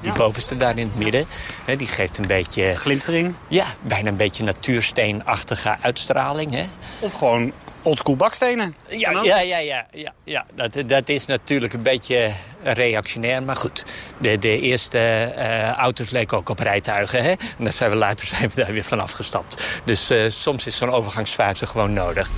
Die 0.00 0.12
bovenste 0.12 0.56
daar 0.56 0.78
in 0.78 0.86
het 0.86 0.98
midden. 0.98 1.26
Hè, 1.64 1.76
die 1.76 1.86
geeft 1.86 2.18
een 2.18 2.26
beetje... 2.26 2.74
Glinstering. 2.74 3.34
Ja, 3.48 3.66
bijna 3.80 4.08
een 4.08 4.16
beetje 4.16 4.44
natuursteenachtige 4.44 5.76
uitstraling. 5.80 6.50
Hè. 6.50 6.64
Of 6.98 7.12
gewoon 7.12 7.52
oldschool 7.82 8.16
bakstenen. 8.16 8.74
Ja, 8.88 9.22
ja, 9.22 9.40
ja, 9.40 9.86
ja, 9.92 10.12
ja. 10.24 10.46
Dat, 10.54 10.88
dat 10.88 11.08
is 11.08 11.26
natuurlijk 11.26 11.72
een 11.72 11.82
beetje 11.82 12.30
reactionair. 12.62 13.42
Maar 13.42 13.56
goed, 13.56 13.84
de, 14.18 14.38
de 14.38 14.60
eerste 14.60 14.98
eh, 14.98 15.72
auto's 15.72 16.10
leken 16.10 16.36
ook 16.36 16.48
op 16.48 16.58
rijtuigen. 16.58 17.22
Hè? 17.22 17.30
En 17.30 17.64
daar 17.64 17.72
zijn 17.72 17.90
we 17.90 17.96
later 17.96 18.26
zijn 18.36 18.48
we 18.48 18.62
daar 18.62 18.72
weer 18.72 18.84
van 18.84 19.00
afgestapt. 19.00 19.80
Dus 19.84 20.10
eh, 20.10 20.24
soms 20.28 20.66
is 20.66 20.76
zo'n 20.76 20.90
overgangsfase 20.90 21.66
gewoon 21.66 21.92
nodig. 21.92 22.30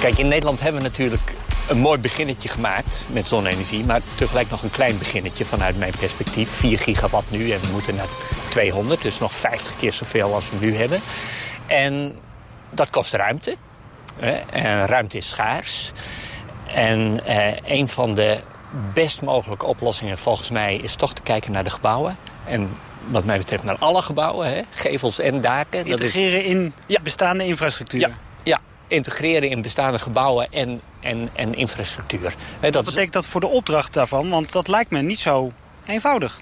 Kijk, 0.00 0.18
in 0.18 0.28
Nederland 0.28 0.60
hebben 0.60 0.80
we 0.80 0.86
natuurlijk 0.86 1.34
een 1.68 1.78
mooi 1.78 1.98
beginnetje 1.98 2.48
gemaakt 2.48 3.06
met 3.10 3.28
zonne-energie. 3.28 3.84
Maar 3.84 4.00
tegelijk 4.14 4.50
nog 4.50 4.62
een 4.62 4.70
klein 4.70 4.98
beginnetje 4.98 5.44
vanuit 5.44 5.78
mijn 5.78 5.92
perspectief. 5.98 6.50
4 6.50 6.78
gigawatt 6.78 7.30
nu 7.30 7.50
en 7.50 7.60
we 7.60 7.68
moeten 7.72 7.94
naar 7.94 8.08
200. 8.48 9.02
Dus 9.02 9.18
nog 9.18 9.34
50 9.34 9.76
keer 9.76 9.92
zoveel 9.92 10.34
als 10.34 10.50
we 10.50 10.56
nu 10.60 10.76
hebben. 10.76 11.00
En 11.66 12.18
dat 12.70 12.90
kost 12.90 13.12
ruimte. 13.14 13.56
En 14.50 14.86
ruimte 14.86 15.16
is 15.16 15.28
schaars. 15.28 15.92
En 16.74 17.24
eh, 17.26 17.52
een 17.64 17.88
van 17.88 18.14
de 18.14 18.38
best 18.94 19.22
mogelijke 19.22 19.66
oplossingen 19.66 20.18
volgens 20.18 20.50
mij 20.50 20.76
is 20.76 20.94
toch 20.94 21.12
te 21.14 21.22
kijken 21.22 21.52
naar 21.52 21.64
de 21.64 21.70
gebouwen. 21.70 22.16
En 22.44 22.70
wat 23.08 23.24
mij 23.24 23.38
betreft 23.38 23.62
naar 23.64 23.76
alle 23.78 24.02
gebouwen, 24.02 24.46
hè? 24.54 24.60
gevels 24.74 25.18
en 25.18 25.40
daken. 25.40 25.88
Dat 25.88 26.00
is- 26.00 26.14
Integreren 26.14 26.44
in 26.44 26.72
bestaande 27.02 27.44
infrastructuur. 27.46 28.00
ja, 28.00 28.10
ja, 28.42 28.60
integreren 28.88 29.48
in 29.50 29.62
bestaande 29.62 29.98
gebouwen 29.98 30.52
en, 30.52 30.80
en, 31.00 31.28
en 31.34 31.54
infrastructuur. 31.54 32.34
Dat 32.60 32.74
Wat 32.74 32.84
betekent 32.84 33.12
dat 33.12 33.26
voor 33.26 33.40
de 33.40 33.46
opdracht 33.46 33.92
daarvan? 33.92 34.28
Want 34.30 34.52
dat 34.52 34.68
lijkt 34.68 34.90
me 34.90 35.02
niet 35.02 35.18
zo 35.18 35.52
eenvoudig. 35.86 36.40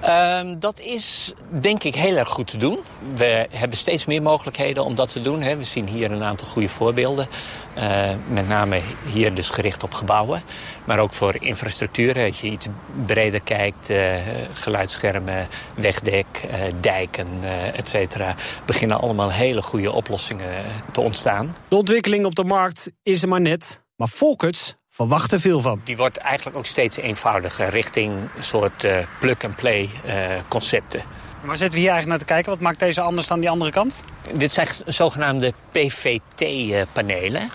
Ehm, 0.00 0.58
dat 0.58 0.80
is 0.80 1.32
denk 1.48 1.82
ik 1.82 1.94
heel 1.94 2.16
erg 2.16 2.28
goed 2.28 2.46
te 2.46 2.56
doen. 2.56 2.78
We 3.14 3.46
hebben 3.50 3.76
steeds 3.78 4.04
meer 4.04 4.22
mogelijkheden 4.22 4.84
om 4.84 4.94
dat 4.94 5.12
te 5.12 5.20
doen. 5.20 5.42
Hè. 5.42 5.56
We 5.56 5.64
zien 5.64 5.88
hier 5.88 6.10
een 6.10 6.22
aantal 6.22 6.46
goede 6.46 6.68
voorbeelden. 6.68 7.28
Eh, 7.74 8.10
met 8.28 8.48
name 8.48 8.80
hier 9.12 9.34
dus 9.34 9.50
gericht 9.50 9.82
op 9.82 9.94
gebouwen. 9.94 10.42
Maar 10.84 10.98
ook 10.98 11.12
voor 11.12 11.36
infrastructuur. 11.40 12.18
Als 12.26 12.40
je 12.40 12.50
iets 12.50 12.66
breder 13.06 13.42
kijkt. 13.42 13.90
eh, 13.90 14.14
geluidsschermen, 14.52 15.48
wegdek, 15.74 16.26
eh, 16.50 16.60
dijken, 16.80 17.28
et 17.74 17.88
cetera. 17.88 18.34
Beginnen 18.66 19.00
allemaal 19.00 19.30
hele 19.30 19.62
goede 19.62 19.92
oplossingen 19.92 20.64
te 20.92 21.00
ontstaan. 21.00 21.56
De 21.68 21.76
ontwikkeling 21.76 22.24
op 22.24 22.34
de 22.34 22.44
markt 22.44 22.90
is 23.02 23.22
er 23.22 23.28
maar 23.28 23.40
net. 23.40 23.82
Maar 23.96 24.08
Volkerts 24.08 24.76
verwacht 24.90 25.32
er 25.32 25.40
veel 25.40 25.60
van. 25.60 25.80
Die 25.84 25.96
wordt 25.96 26.16
eigenlijk 26.16 26.56
ook 26.56 26.66
steeds 26.66 26.96
eenvoudiger 26.96 27.68
richting 27.68 28.12
een 28.36 28.42
soort 28.42 28.84
eh, 28.84 28.98
plug-and-play 29.20 29.88
eh, 30.04 30.14
concepten. 30.48 31.02
Maar 31.42 31.56
zitten 31.56 31.74
we 31.78 31.84
hier 31.84 31.90
eigenlijk 31.92 32.06
naar 32.08 32.18
te 32.18 32.24
kijken? 32.34 32.50
Wat 32.52 32.60
maakt 32.60 32.78
deze 32.78 33.00
anders 33.00 33.26
dan 33.26 33.40
die 33.40 33.50
andere 33.50 33.70
kant? 33.70 34.02
Dit 34.34 34.52
zijn 34.52 34.68
zogenaamde 34.86 35.52
PVT-panelen. 35.72 37.50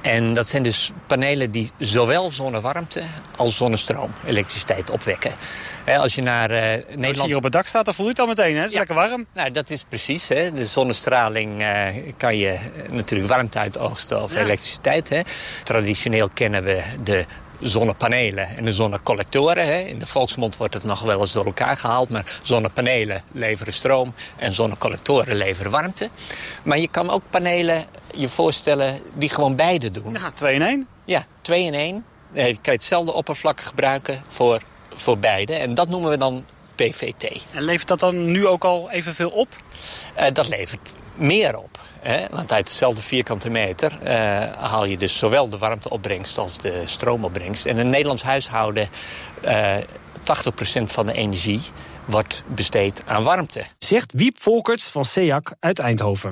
En 0.00 0.34
dat 0.34 0.48
zijn 0.48 0.62
dus 0.62 0.90
panelen 1.06 1.50
die 1.50 1.70
zowel 1.78 2.30
zonnewarmte 2.30 3.02
als 3.36 3.56
zonnestroom, 3.56 4.10
elektriciteit 4.26 4.90
opwekken. 4.90 5.32
Als 5.86 6.14
je 6.14 6.22
naar 6.22 6.50
eh, 6.50 6.62
Als 6.72 6.80
je 6.90 6.96
Nederland... 6.96 7.28
hier 7.28 7.36
op 7.36 7.42
het 7.42 7.52
dak 7.52 7.66
staat, 7.66 7.84
dan 7.84 7.94
voel 7.94 8.04
je 8.04 8.10
het 8.10 8.20
al 8.20 8.26
meteen. 8.26 8.54
Hè? 8.54 8.56
Het 8.60 8.66
is 8.66 8.72
Ja. 8.72 8.78
lekker 8.78 8.96
warm. 8.96 9.26
Nou, 9.32 9.50
dat 9.50 9.70
is 9.70 9.84
precies. 9.88 10.28
Hè. 10.28 10.52
De 10.52 10.66
zonnestraling 10.66 11.62
eh, 11.62 11.86
kan 12.16 12.36
je 12.36 12.48
eh, 12.48 12.60
natuurlijk 12.90 13.30
warmte 13.30 13.58
uitoogsten 13.58 14.22
of 14.22 14.32
Ja. 14.34 14.40
elektriciteit. 14.40 15.08
Hè. 15.08 15.20
Traditioneel 15.64 16.28
kennen 16.34 16.62
we 16.64 16.82
de 17.02 17.26
zonnepanelen 17.62 18.56
en 18.56 18.64
de 18.64 18.72
zonnecollectoren. 18.72 19.66
Hè. 19.66 19.78
In 19.78 19.98
de 19.98 20.06
volksmond 20.06 20.56
wordt 20.56 20.74
het 20.74 20.84
nog 20.84 21.02
wel 21.02 21.20
eens 21.20 21.32
door 21.32 21.46
elkaar 21.46 21.76
gehaald. 21.76 22.08
Maar 22.08 22.38
zonnepanelen 22.42 23.22
leveren 23.32 23.72
stroom 23.72 24.14
en 24.36 24.52
zonnecollectoren 24.52 25.36
leveren 25.36 25.70
warmte. 25.70 26.08
Maar 26.62 26.78
je 26.78 26.88
kan 26.88 27.10
ook 27.10 27.22
panelen 27.30 27.86
je 28.14 28.28
voorstellen 28.28 29.00
die 29.14 29.28
gewoon 29.28 29.56
beide 29.56 29.90
doen. 29.90 30.12
Ja, 30.12 30.30
2 30.30 30.54
in 30.54 30.62
1. 30.62 30.88
Ja, 31.04 31.26
twee 31.42 31.64
in 31.64 31.74
één. 31.74 32.04
Je 32.32 32.58
kan 32.62 32.74
hetzelfde 32.74 33.12
oppervlak 33.12 33.60
gebruiken 33.60 34.22
voor, 34.28 34.62
voor 34.94 35.18
beide. 35.18 35.54
En 35.54 35.74
dat 35.74 35.88
noemen 35.88 36.10
we 36.10 36.16
dan 36.16 36.44
PVT. 36.90 37.42
En 37.50 37.62
levert 37.62 37.88
dat 37.88 38.00
dan 38.00 38.30
nu 38.30 38.46
ook 38.46 38.64
al 38.64 38.90
evenveel 38.90 39.30
op? 39.30 39.48
Eh, 40.14 40.32
dat 40.32 40.48
levert 40.48 40.94
meer 41.14 41.58
op. 41.58 41.80
Hè? 42.00 42.26
Want 42.30 42.52
uit 42.52 42.66
dezelfde 42.66 43.02
vierkante 43.02 43.50
meter 43.50 43.98
eh, 44.02 44.16
haal 44.58 44.84
je 44.84 44.96
dus 44.96 45.18
zowel 45.18 45.48
de 45.48 45.58
warmteopbrengst 45.58 46.38
als 46.38 46.58
de 46.58 46.82
stroomopbrengst. 46.84 47.66
En 47.66 47.78
een 47.78 47.90
Nederlands 47.90 48.22
huishouden, 48.22 48.88
eh 49.40 49.76
80% 50.22 50.82
van 50.82 51.06
de 51.06 51.12
energie 51.12 51.60
wordt 52.04 52.44
besteed 52.46 53.02
aan 53.06 53.22
warmte. 53.22 53.64
Zegt 53.78 54.12
Wiep 54.12 54.42
Volkerts 54.42 54.84
van 54.84 55.04
SEAC 55.04 55.54
uit 55.60 55.78
Eindhoven. 55.78 56.30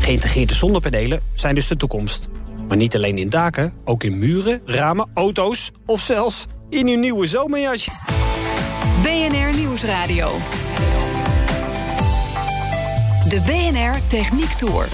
Geïntegreerde 0.00 0.54
zonnepanelen 0.54 1.22
zijn 1.34 1.54
dus 1.54 1.68
de 1.68 1.76
toekomst. 1.76 2.28
Maar 2.68 2.76
niet 2.76 2.96
alleen 2.96 3.18
in 3.18 3.28
daken, 3.28 3.74
ook 3.84 4.04
in 4.04 4.18
muren, 4.18 4.62
ramen, 4.64 5.10
auto's 5.14 5.70
of 5.86 6.00
zelfs 6.00 6.46
in 6.68 6.86
uw 6.86 6.98
nieuwe 6.98 7.26
zomerjasje. 7.26 8.21
BNR 9.02 9.56
Nieuwsradio. 9.56 10.38
De 13.28 13.40
BNR 13.46 14.06
Techniek 14.08 14.48
Tour. 14.52 14.88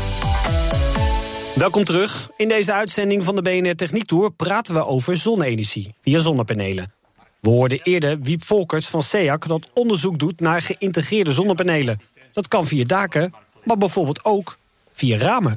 Welkom 1.54 1.84
terug. 1.84 2.30
In 2.36 2.48
deze 2.48 2.72
uitzending 2.72 3.24
van 3.24 3.36
de 3.36 3.42
BNR 3.42 3.74
Techniek 3.74 4.04
Tour 4.06 4.30
praten 4.30 4.74
we 4.74 4.86
over 4.86 5.16
zonne-energie 5.16 5.94
via 6.02 6.18
zonnepanelen. 6.18 6.92
We 7.40 7.48
hoorden 7.48 7.80
eerder 7.82 8.20
Wiep 8.20 8.44
Volkerts 8.44 8.86
van 8.88 9.02
SEAC 9.02 9.46
dat 9.48 9.68
onderzoek 9.74 10.18
doet 10.18 10.40
naar 10.40 10.62
geïntegreerde 10.62 11.32
zonnepanelen. 11.32 12.00
Dat 12.32 12.48
kan 12.48 12.66
via 12.66 12.84
daken, 12.84 13.34
maar 13.64 13.76
bijvoorbeeld 13.78 14.24
ook 14.24 14.58
via 14.92 15.18
ramen. 15.18 15.56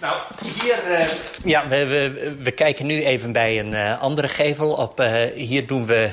Nou, 0.00 0.16
hier... 0.60 0.92
eh, 0.92 1.06
Ja, 1.44 1.68
we, 1.68 1.86
we, 1.86 2.36
we 2.42 2.50
kijken 2.50 2.86
nu 2.86 3.02
even 3.04 3.32
bij 3.32 3.60
een 3.60 3.74
eh, 3.74 4.00
andere 4.00 4.28
gevel. 4.28 4.70
Op, 4.72 5.00
eh, 5.00 5.32
hier 5.36 5.66
doen 5.66 5.86
we 5.86 6.10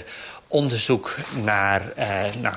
onderzoek 0.47 1.15
naar 1.43 1.81
eh, 1.95 2.07
nou, 2.41 2.55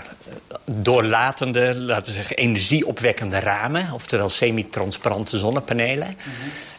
doorlatende, 0.64 1.75
laten 1.80 2.07
we 2.07 2.12
zeggen, 2.12 2.37
energieopwekkende 2.37 3.38
ramen. 3.38 3.92
Oftewel 3.92 4.28
semi-transparante 4.28 5.38
zonnepanelen. 5.38 6.16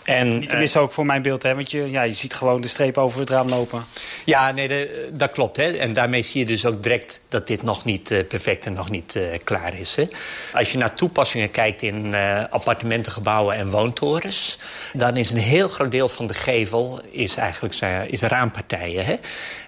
En, 0.04 0.40
Niet 0.40 0.50
te 0.50 0.56
missen 0.56 0.82
ook 0.82 0.92
voor 0.92 1.06
mijn 1.06 1.22
beeld, 1.22 1.44
hè? 1.44 1.56
Want 1.56 1.72
je, 1.72 1.90
ja, 1.90 2.02
je 2.02 2.14
ziet 2.14 2.34
gewoon 2.34 2.62
de 2.62 2.68
streep 2.68 2.98
over 2.98 3.20
het 3.20 3.30
raam 3.30 3.50
lopen. 3.50 3.86
Ja, 4.26 4.52
nee, 4.52 4.68
de- 4.68 5.10
dat 5.14 5.32
klopt. 5.32 5.58
Hè. 5.58 5.64
En 5.72 5.94
daarmee 5.94 6.22
zie 6.22 6.40
je 6.40 6.46
dus 6.46 6.66
ook 6.66 6.84
direct 6.84 7.22
dat 7.30 7.48
dit 7.48 7.64
nog 7.64 7.86
niet 7.86 8.12
eh, 8.12 8.20
perfect 8.28 8.66
en 8.66 8.74
nog 8.74 8.90
niet 8.90 9.16
eh, 9.16 9.24
klaar 9.44 9.80
is. 9.80 9.96
Hè. 9.96 10.08
Als 10.54 10.72
je 10.72 10.78
naar 10.78 10.94
toepassingen 10.94 11.52
kijkt 11.52 11.82
in 11.82 12.14
eh, 12.14 12.44
appartementengebouwen 12.50 13.56
en 13.56 13.70
woontorens... 13.70 14.58
dan 14.94 15.18
is 15.18 15.32
een 15.32 15.38
heel 15.38 15.68
groot 15.68 15.92
deel 15.92 16.10
van 16.10 16.28
de 16.28 16.34
gevel 16.34 17.02
is 17.12 17.36
eigenlijk 17.36 17.74
zijn- 17.74 18.10
is 18.12 18.22
raampartijen. 18.22 19.06
Hè. 19.06 19.16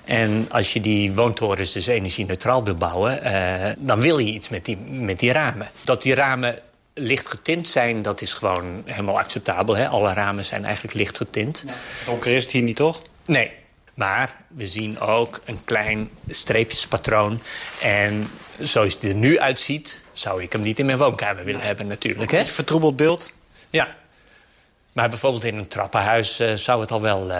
En 0.03 0.45
als 0.49 0.73
je 0.73 0.81
die 0.81 1.13
woontorens 1.13 1.71
dus 1.71 1.87
energie-neutraal 1.87 2.63
wil 2.63 2.75
bouwen... 2.75 3.23
eh, 3.23 3.71
dan 3.77 3.99
wil 3.99 4.17
je 4.17 4.31
iets 4.31 4.49
met 4.49 4.65
die, 4.65 4.77
met 4.77 5.19
die 5.19 5.31
ramen. 5.31 5.69
Dat 5.83 6.01
die 6.01 6.13
ramen 6.13 6.59
licht 6.93 7.27
getint 7.27 7.69
zijn, 7.69 8.01
dat 8.01 8.21
is 8.21 8.33
gewoon 8.33 8.81
helemaal 8.85 9.19
acceptabel. 9.19 9.77
Hè. 9.77 9.87
Alle 9.87 10.13
ramen 10.13 10.45
zijn 10.45 10.65
eigenlijk 10.65 10.95
licht 10.95 11.17
getint. 11.17 11.65
Donker 12.05 12.33
is 12.33 12.43
het 12.43 12.51
hier 12.51 12.61
niet, 12.61 12.75
toch? 12.75 13.01
Nee, 13.25 13.51
maar 13.93 14.35
we 14.47 14.67
zien 14.67 14.99
ook 14.99 15.41
een 15.45 15.63
klein 15.65 16.09
streepjespatroon. 16.29 17.41
En 17.81 18.29
zoals 18.59 18.93
het 18.93 19.03
er 19.03 19.13
nu 19.13 19.39
uitziet, 19.39 20.03
zou 20.11 20.43
ik 20.43 20.51
hem 20.51 20.61
niet 20.61 20.79
in 20.79 20.85
mijn 20.85 20.97
woonkamer 20.97 21.43
willen 21.43 21.61
hebben 21.61 21.87
natuurlijk. 21.87 22.31
Hè? 22.31 22.45
Vertroebeld 22.45 22.95
beeld. 22.95 23.33
Ja. 23.69 23.95
Maar 24.93 25.09
bijvoorbeeld 25.09 25.43
in 25.43 25.57
een 25.57 25.67
trappenhuis 25.67 26.39
eh, 26.39 26.53
zou, 26.53 26.81
het 26.81 26.91
al 26.91 27.01
wel, 27.01 27.31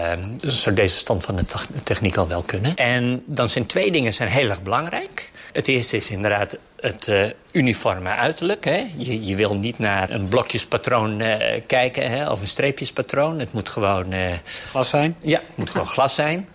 zou 0.41 0.75
deze 0.75 0.95
stand 0.95 1.23
van 1.23 1.35
de 1.35 1.45
tech- 1.45 1.67
techniek 1.83 2.17
al 2.17 2.27
wel 2.27 2.41
kunnen. 2.41 2.75
En 2.75 3.23
dan 3.25 3.49
zijn 3.49 3.65
twee 3.65 3.91
dingen 3.91 4.13
zijn 4.13 4.29
heel 4.29 4.49
erg 4.49 4.61
belangrijk. 4.61 5.31
Het 5.53 5.67
eerste 5.67 5.97
is 5.97 6.09
inderdaad 6.09 6.57
het 6.79 7.07
eh, 7.07 7.23
uniforme 7.51 8.09
uiterlijk. 8.09 8.65
Hè. 8.65 8.85
Je, 8.97 9.25
je 9.25 9.35
wil 9.35 9.55
niet 9.55 9.79
naar 9.79 10.09
een 10.09 10.27
blokjespatroon 10.27 11.21
kijken 11.67 12.09
hè, 12.09 12.29
of 12.29 12.41
een 12.41 12.47
streepjespatroon. 12.47 13.39
Het 13.39 13.53
moet 13.53 13.69
gewoon... 13.69 14.13
Glas 14.69 14.89
zijn. 14.89 15.17
ja, 15.21 15.37
het 15.39 15.57
moet 15.57 15.69
gewoon 15.69 15.87
glas 15.87 16.15
zijn. 16.15 16.49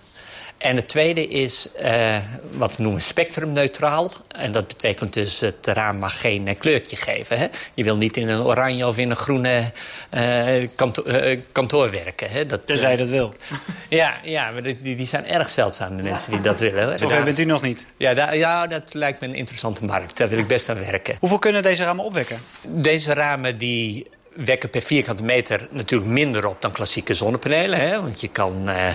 En 0.59 0.77
het 0.77 0.89
tweede 0.89 1.29
is 1.29 1.69
eh, 1.79 2.17
wat 2.53 2.77
we 2.77 2.83
noemen 2.83 3.03
spectrumneutraal. 3.03 4.13
En 4.37 4.53
dat 4.53 4.67
betekent 4.67 5.13
dus 5.13 5.41
het 5.41 5.67
raam 5.67 5.99
mag 5.99 6.21
geen 6.21 6.49
eh, 6.49 6.59
kleurtje 6.59 6.97
geven. 6.97 7.39
Hè? 7.39 7.47
Je 7.75 7.85
wil 7.85 7.97
niet 7.97 8.17
in 8.17 8.29
een 8.29 8.41
oranje 8.43 8.87
of 8.87 8.99
in 8.99 9.11
een 9.11 9.17
groene 9.17 9.73
kanto- 10.75 11.03
eh, 11.03 11.41
kantoor 11.53 11.91
werken. 11.91 12.31
Hè? 12.31 12.47
Dat, 12.47 12.67
Tenzij 12.67 12.91
je 12.91 12.97
dat 12.97 13.09
wil. 13.09 13.35
ja, 13.89 14.15
ja, 14.23 14.51
maar 14.51 14.63
die, 14.63 14.79
die 14.97 15.07
zijn 15.07 15.27
erg 15.27 15.49
zeldzaam, 15.49 15.97
de 15.97 16.03
mensen 16.03 16.31
die 16.31 16.41
dat 16.41 16.61
willen. 16.61 16.89
hè. 16.91 16.99
Zover 16.99 17.25
bent 17.25 17.39
u 17.39 17.45
nog 17.45 17.63
niet. 17.63 17.89
Ja, 17.97 18.15
daar- 18.15 18.37
ja, 18.37 18.67
dat 18.67 18.95
lijkt 18.95 19.21
me 19.21 19.27
een 19.27 19.35
interessante 19.35 19.85
markt. 19.85 20.17
Daar 20.17 20.29
wil 20.29 20.39
ik 20.39 20.47
best 20.47 20.69
aan 20.69 20.79
werken. 20.79 21.17
Hoeveel 21.21 21.39
kunnen 21.39 21.63
deze 21.63 21.85
ramen 21.85 22.05
opwekken? 22.05 22.39
Deze 22.69 23.15
ramen 23.15 23.59
die 23.59 24.07
wekken 24.37 24.71
per 24.71 24.83
vierkante 24.83 25.23
meter 25.23 25.69
natuurlijk 25.71 26.11
minder 26.11 26.47
op 26.47 26.63
dan 26.63 26.73
klassieke 26.73 27.15
zonnepanelen. 27.15 27.79
Hè? 27.79 28.03
Want 28.03 28.21
je 28.21 28.29
kan 28.29 28.69
uh, 28.69 28.89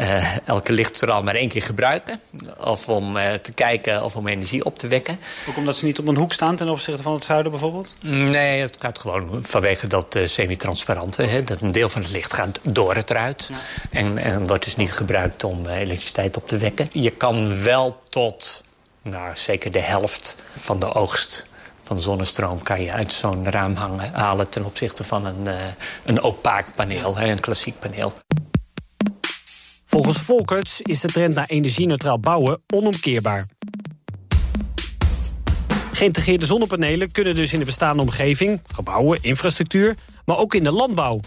uh, 0.00 0.36
elke 0.46 0.72
lichtstraal 0.72 1.22
maar 1.22 1.34
één 1.34 1.48
keer 1.48 1.62
gebruiken. 1.62 2.20
Of 2.58 2.88
om 2.88 3.16
uh, 3.16 3.32
te 3.32 3.52
kijken 3.52 4.04
of 4.04 4.16
om 4.16 4.26
energie 4.26 4.64
op 4.64 4.78
te 4.78 4.86
wekken. 4.86 5.18
Ook 5.48 5.56
omdat 5.56 5.76
ze 5.76 5.84
niet 5.84 5.98
op 5.98 6.06
een 6.06 6.16
hoek 6.16 6.32
staan 6.32 6.56
ten 6.56 6.68
opzichte 6.68 7.02
van 7.02 7.12
het 7.12 7.24
zuiden 7.24 7.50
bijvoorbeeld? 7.50 7.96
Nee, 8.00 8.60
het 8.60 8.76
gaat 8.78 8.98
gewoon 8.98 9.38
vanwege 9.42 9.86
dat 9.86 10.18
semi-transparante. 10.24 11.42
Dat 11.44 11.60
een 11.60 11.72
deel 11.72 11.88
van 11.88 12.02
het 12.02 12.10
licht 12.10 12.32
gaat 12.32 12.60
door 12.62 12.94
het 12.94 13.10
ruit. 13.10 13.50
Ja. 13.52 13.58
En, 13.90 14.18
en 14.18 14.46
wordt 14.46 14.64
dus 14.64 14.76
niet 14.76 14.92
gebruikt 14.92 15.44
om 15.44 15.66
elektriciteit 15.66 16.36
op 16.36 16.48
te 16.48 16.56
wekken. 16.56 16.88
Je 16.92 17.10
kan 17.10 17.62
wel 17.62 18.00
tot 18.08 18.62
nou, 19.02 19.30
zeker 19.34 19.72
de 19.72 19.80
helft 19.80 20.36
van 20.54 20.78
de 20.78 20.92
oogst 20.92 21.46
van 21.82 22.00
zonnestroom 22.00 22.62
kan 22.62 22.82
je 22.82 22.92
uit 22.92 23.12
zo'n 23.12 23.50
raam 23.50 23.74
hangen, 23.74 24.12
halen 24.12 24.50
ten 24.50 24.64
opzichte 24.64 25.04
van 25.04 25.26
een, 25.26 25.44
uh, 25.44 25.54
een 26.04 26.22
opaak 26.22 26.74
paneel, 26.74 27.20
een 27.20 27.40
klassiek 27.40 27.78
paneel. 27.78 28.12
Volgens 29.86 30.18
Volkerts 30.18 30.80
is 30.80 31.00
de 31.00 31.08
trend 31.08 31.34
naar 31.34 31.46
energie-neutraal 31.46 32.20
bouwen 32.20 32.62
onomkeerbaar. 32.74 33.48
Geïntegreerde 35.92 36.46
zonnepanelen 36.46 37.12
kunnen 37.12 37.34
dus 37.34 37.52
in 37.52 37.58
de 37.58 37.64
bestaande 37.64 38.02
omgeving, 38.02 38.60
gebouwen, 38.66 39.22
infrastructuur, 39.22 39.96
maar 40.24 40.38
ook 40.38 40.54
in 40.54 40.62
de 40.62 40.72
landbouw. 40.72 41.20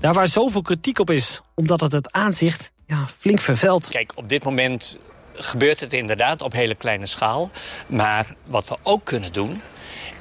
Daar 0.00 0.14
waar 0.14 0.26
zoveel 0.26 0.62
kritiek 0.62 0.98
op 0.98 1.10
is, 1.10 1.40
omdat 1.54 1.80
het 1.80 1.92
het 1.92 2.12
aanzicht 2.12 2.72
ja, 2.86 3.06
flink 3.18 3.40
vervuilt. 3.40 3.88
Kijk, 3.88 4.12
op 4.14 4.28
dit 4.28 4.44
moment 4.44 4.98
gebeurt 5.32 5.80
het 5.80 5.92
inderdaad 5.92 6.42
op 6.42 6.52
hele 6.52 6.74
kleine 6.74 7.06
schaal. 7.06 7.50
Maar 7.86 8.34
wat 8.44 8.68
we 8.68 8.76
ook 8.82 9.04
kunnen 9.04 9.32
doen, 9.32 9.60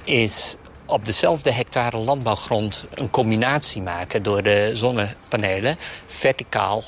is 0.03 0.55
op 0.85 1.05
dezelfde 1.05 1.51
hectare 1.51 1.97
landbouwgrond 1.97 2.85
een 2.93 3.09
combinatie 3.09 3.81
maken... 3.81 4.23
door 4.23 4.43
de 4.43 4.71
zonnepanelen 4.73 5.75
verticaal 6.05 6.83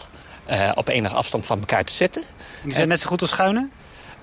uh, 0.51 0.71
op 0.75 0.87
enige 0.87 1.15
afstand 1.15 1.45
van 1.45 1.59
elkaar 1.59 1.83
te 1.83 1.93
zetten. 1.93 2.23
Die 2.63 2.73
zijn 2.73 2.87
net 2.87 2.99
zo 2.99 3.07
goed 3.07 3.21
als 3.21 3.29
schuine? 3.29 3.67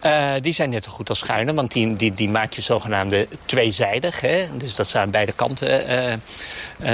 Uh, 0.03 0.33
die 0.41 0.53
zijn 0.53 0.71
net 0.71 0.85
zo 0.85 0.91
goed 0.91 1.09
als 1.09 1.19
schuine, 1.19 1.55
want 1.55 1.73
die, 1.73 1.95
die, 1.95 2.13
die 2.13 2.29
maak 2.29 2.53
je 2.53 2.63
zogenaamde 2.63 3.29
tweezijdig. 3.45 4.21
Hè? 4.21 4.47
Dus 4.57 4.75
dat 4.75 4.89
ze 4.89 4.99
aan 4.99 5.11
beide 5.11 5.33
kanten 5.33 5.91
uh, 5.91 6.13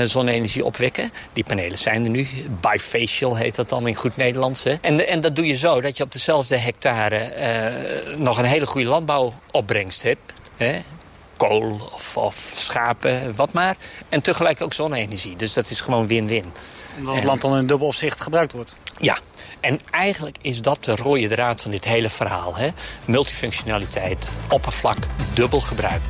uh, 0.01 0.09
zonne-energie 0.09 0.65
opwekken. 0.65 1.11
Die 1.33 1.45
panelen 1.45 1.79
zijn 1.79 2.05
er 2.05 2.11
nu. 2.11 2.29
Bifacial 2.61 3.37
heet 3.37 3.55
dat 3.55 3.69
dan 3.69 3.89
in 3.89 3.95
goed 3.95 4.17
Nederlands. 4.17 4.65
Hè? 4.65 4.75
En, 4.81 5.09
en 5.09 5.21
dat 5.21 5.37
doe 5.37 5.47
je 5.47 5.57
zo 5.57 5.81
dat 5.81 5.97
je 5.97 6.03
op 6.03 6.13
dezelfde 6.13 6.57
hectare 6.57 7.33
nog 8.17 8.39
een 8.39 8.45
hele 8.45 8.67
goede 8.67 8.89
landbouwopbrengst 8.89 10.03
hebt. 10.03 10.33
Hè? 10.57 10.81
Kool 11.49 11.91
of, 11.93 12.17
of, 12.17 12.53
schapen, 12.57 13.35
wat 13.35 13.53
maar. 13.53 13.77
En 14.09 14.23
tegelijk 14.23 14.61
ook 14.61 14.73
zonne-energie. 14.73 15.37
Dus 15.37 15.53
dat 15.53 15.71
is 15.71 15.81
gewoon 15.81 16.07
win-win. 16.07 16.45
Omdat 16.99 17.15
het 17.15 17.25
land 17.25 17.41
dan 17.41 17.59
in 17.59 17.67
dubbel 17.67 17.87
opzicht 17.87 18.21
gebruikt 18.21 18.53
wordt. 18.53 18.77
Ja, 19.01 19.19
en 19.61 19.81
eigenlijk 19.91 20.37
is 20.41 20.63
dat 20.63 20.85
de 20.85 20.97
rode 20.97 21.29
draad 21.29 21.63
van 21.63 21.71
dit 21.71 21.85
hele 21.85 22.11
verhaal. 22.11 22.57
Hè? 22.57 22.69
Multifunctionaliteit, 23.05 24.31
oppervlak, 24.49 24.97
dubbel 25.35 25.61
gebruik. 25.61 26.03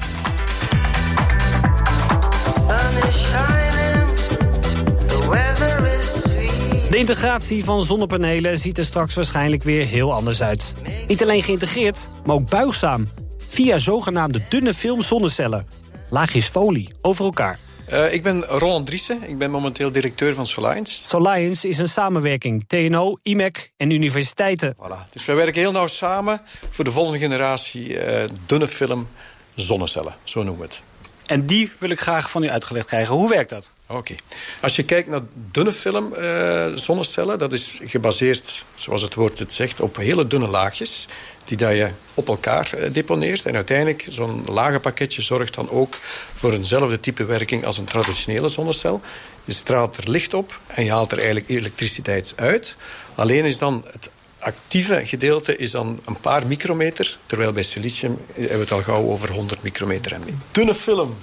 De 6.90 7.00
integratie 7.00 7.64
van 7.64 7.82
zonnepanelen 7.82 8.58
ziet 8.58 8.78
er 8.78 8.84
straks 8.84 9.14
waarschijnlijk 9.14 9.62
weer 9.62 9.86
heel 9.86 10.12
anders 10.12 10.42
uit. 10.42 10.74
Niet 11.06 11.22
alleen 11.22 11.42
geïntegreerd, 11.42 12.08
maar 12.24 12.36
ook 12.36 12.48
buigzaam. 12.48 13.08
Via 13.54 13.78
zogenaamde 13.78 14.40
dunne 14.48 14.74
film 14.74 15.02
zonnecellen. 15.02 15.66
Laagjes 16.10 16.46
folie 16.46 16.88
over 17.00 17.24
elkaar. 17.24 17.58
Uh, 17.88 18.12
ik 18.12 18.22
ben 18.22 18.44
Roland 18.44 18.86
Driessen. 18.86 19.18
Ik 19.28 19.38
ben 19.38 19.50
momenteel 19.50 19.92
directeur 19.92 20.34
van 20.34 20.46
Soliance. 20.46 21.04
Soliance 21.04 21.68
is 21.68 21.78
een 21.78 21.88
samenwerking. 21.88 22.64
TNO, 22.66 23.16
IMEC 23.22 23.72
en 23.76 23.90
universiteiten. 23.90 24.76
Voilà. 24.76 25.10
Dus 25.10 25.24
wij 25.24 25.36
werken 25.36 25.60
heel 25.60 25.72
nauw 25.72 25.86
samen 25.86 26.40
voor 26.70 26.84
de 26.84 26.90
volgende 26.90 27.18
generatie 27.18 27.88
uh, 27.88 28.24
dunne 28.46 28.68
film 28.68 29.08
zonnecellen. 29.54 30.14
Zo 30.24 30.42
noemen 30.42 30.60
we 30.60 30.66
het. 30.66 30.82
En 31.26 31.46
die 31.46 31.70
wil 31.78 31.90
ik 31.90 32.00
graag 32.00 32.30
van 32.30 32.42
u 32.42 32.50
uitgelegd 32.50 32.86
krijgen. 32.86 33.14
Hoe 33.14 33.28
werkt 33.28 33.50
dat? 33.50 33.72
Oké. 33.86 33.98
Okay. 33.98 34.16
Als 34.60 34.76
je 34.76 34.84
kijkt 34.84 35.08
naar 35.08 35.20
dunne 35.32 35.72
film 35.72 36.12
uh, 36.18 36.66
zonnecellen... 36.74 37.38
dat 37.38 37.52
is 37.52 37.78
gebaseerd, 37.84 38.64
zoals 38.74 39.02
het 39.02 39.14
woord 39.14 39.38
het 39.38 39.52
zegt, 39.52 39.80
op 39.80 39.96
hele 39.96 40.26
dunne 40.26 40.46
laagjes 40.48 41.08
die 41.44 41.56
dat 41.56 41.72
je 41.72 41.90
op 42.14 42.28
elkaar 42.28 42.70
deponeert. 42.92 43.46
En 43.46 43.54
uiteindelijk, 43.54 44.06
zo'n 44.10 44.44
lage 44.48 44.80
pakketje 44.80 45.22
zorgt 45.22 45.54
dan 45.54 45.70
ook 45.70 45.94
voor 46.34 46.52
eenzelfde 46.52 47.00
type 47.00 47.24
werking 47.24 47.64
als 47.64 47.78
een 47.78 47.84
traditionele 47.84 48.48
zonnecel. 48.48 49.00
Je 49.44 49.52
straalt 49.52 49.96
er 49.96 50.10
licht 50.10 50.34
op 50.34 50.60
en 50.66 50.84
je 50.84 50.90
haalt 50.90 51.12
er 51.12 51.18
eigenlijk 51.18 51.48
elektriciteit 51.48 52.32
uit. 52.36 52.76
Alleen 53.14 53.44
is 53.44 53.58
dan 53.58 53.84
het 53.92 54.10
actieve 54.38 55.06
gedeelte 55.06 55.56
is 55.56 55.70
dan 55.70 56.00
een 56.04 56.20
paar 56.20 56.46
micrometer, 56.46 57.18
terwijl 57.26 57.52
bij 57.52 57.62
silicium 57.62 58.18
hebben 58.34 58.56
we 58.56 58.62
het 58.62 58.72
al 58.72 58.82
gauw 58.82 59.06
over 59.06 59.32
100 59.32 59.62
micrometer 59.62 60.12
en 60.12 60.20
meer. 60.24 60.34
Dunne 60.52 60.74
film 60.74 61.16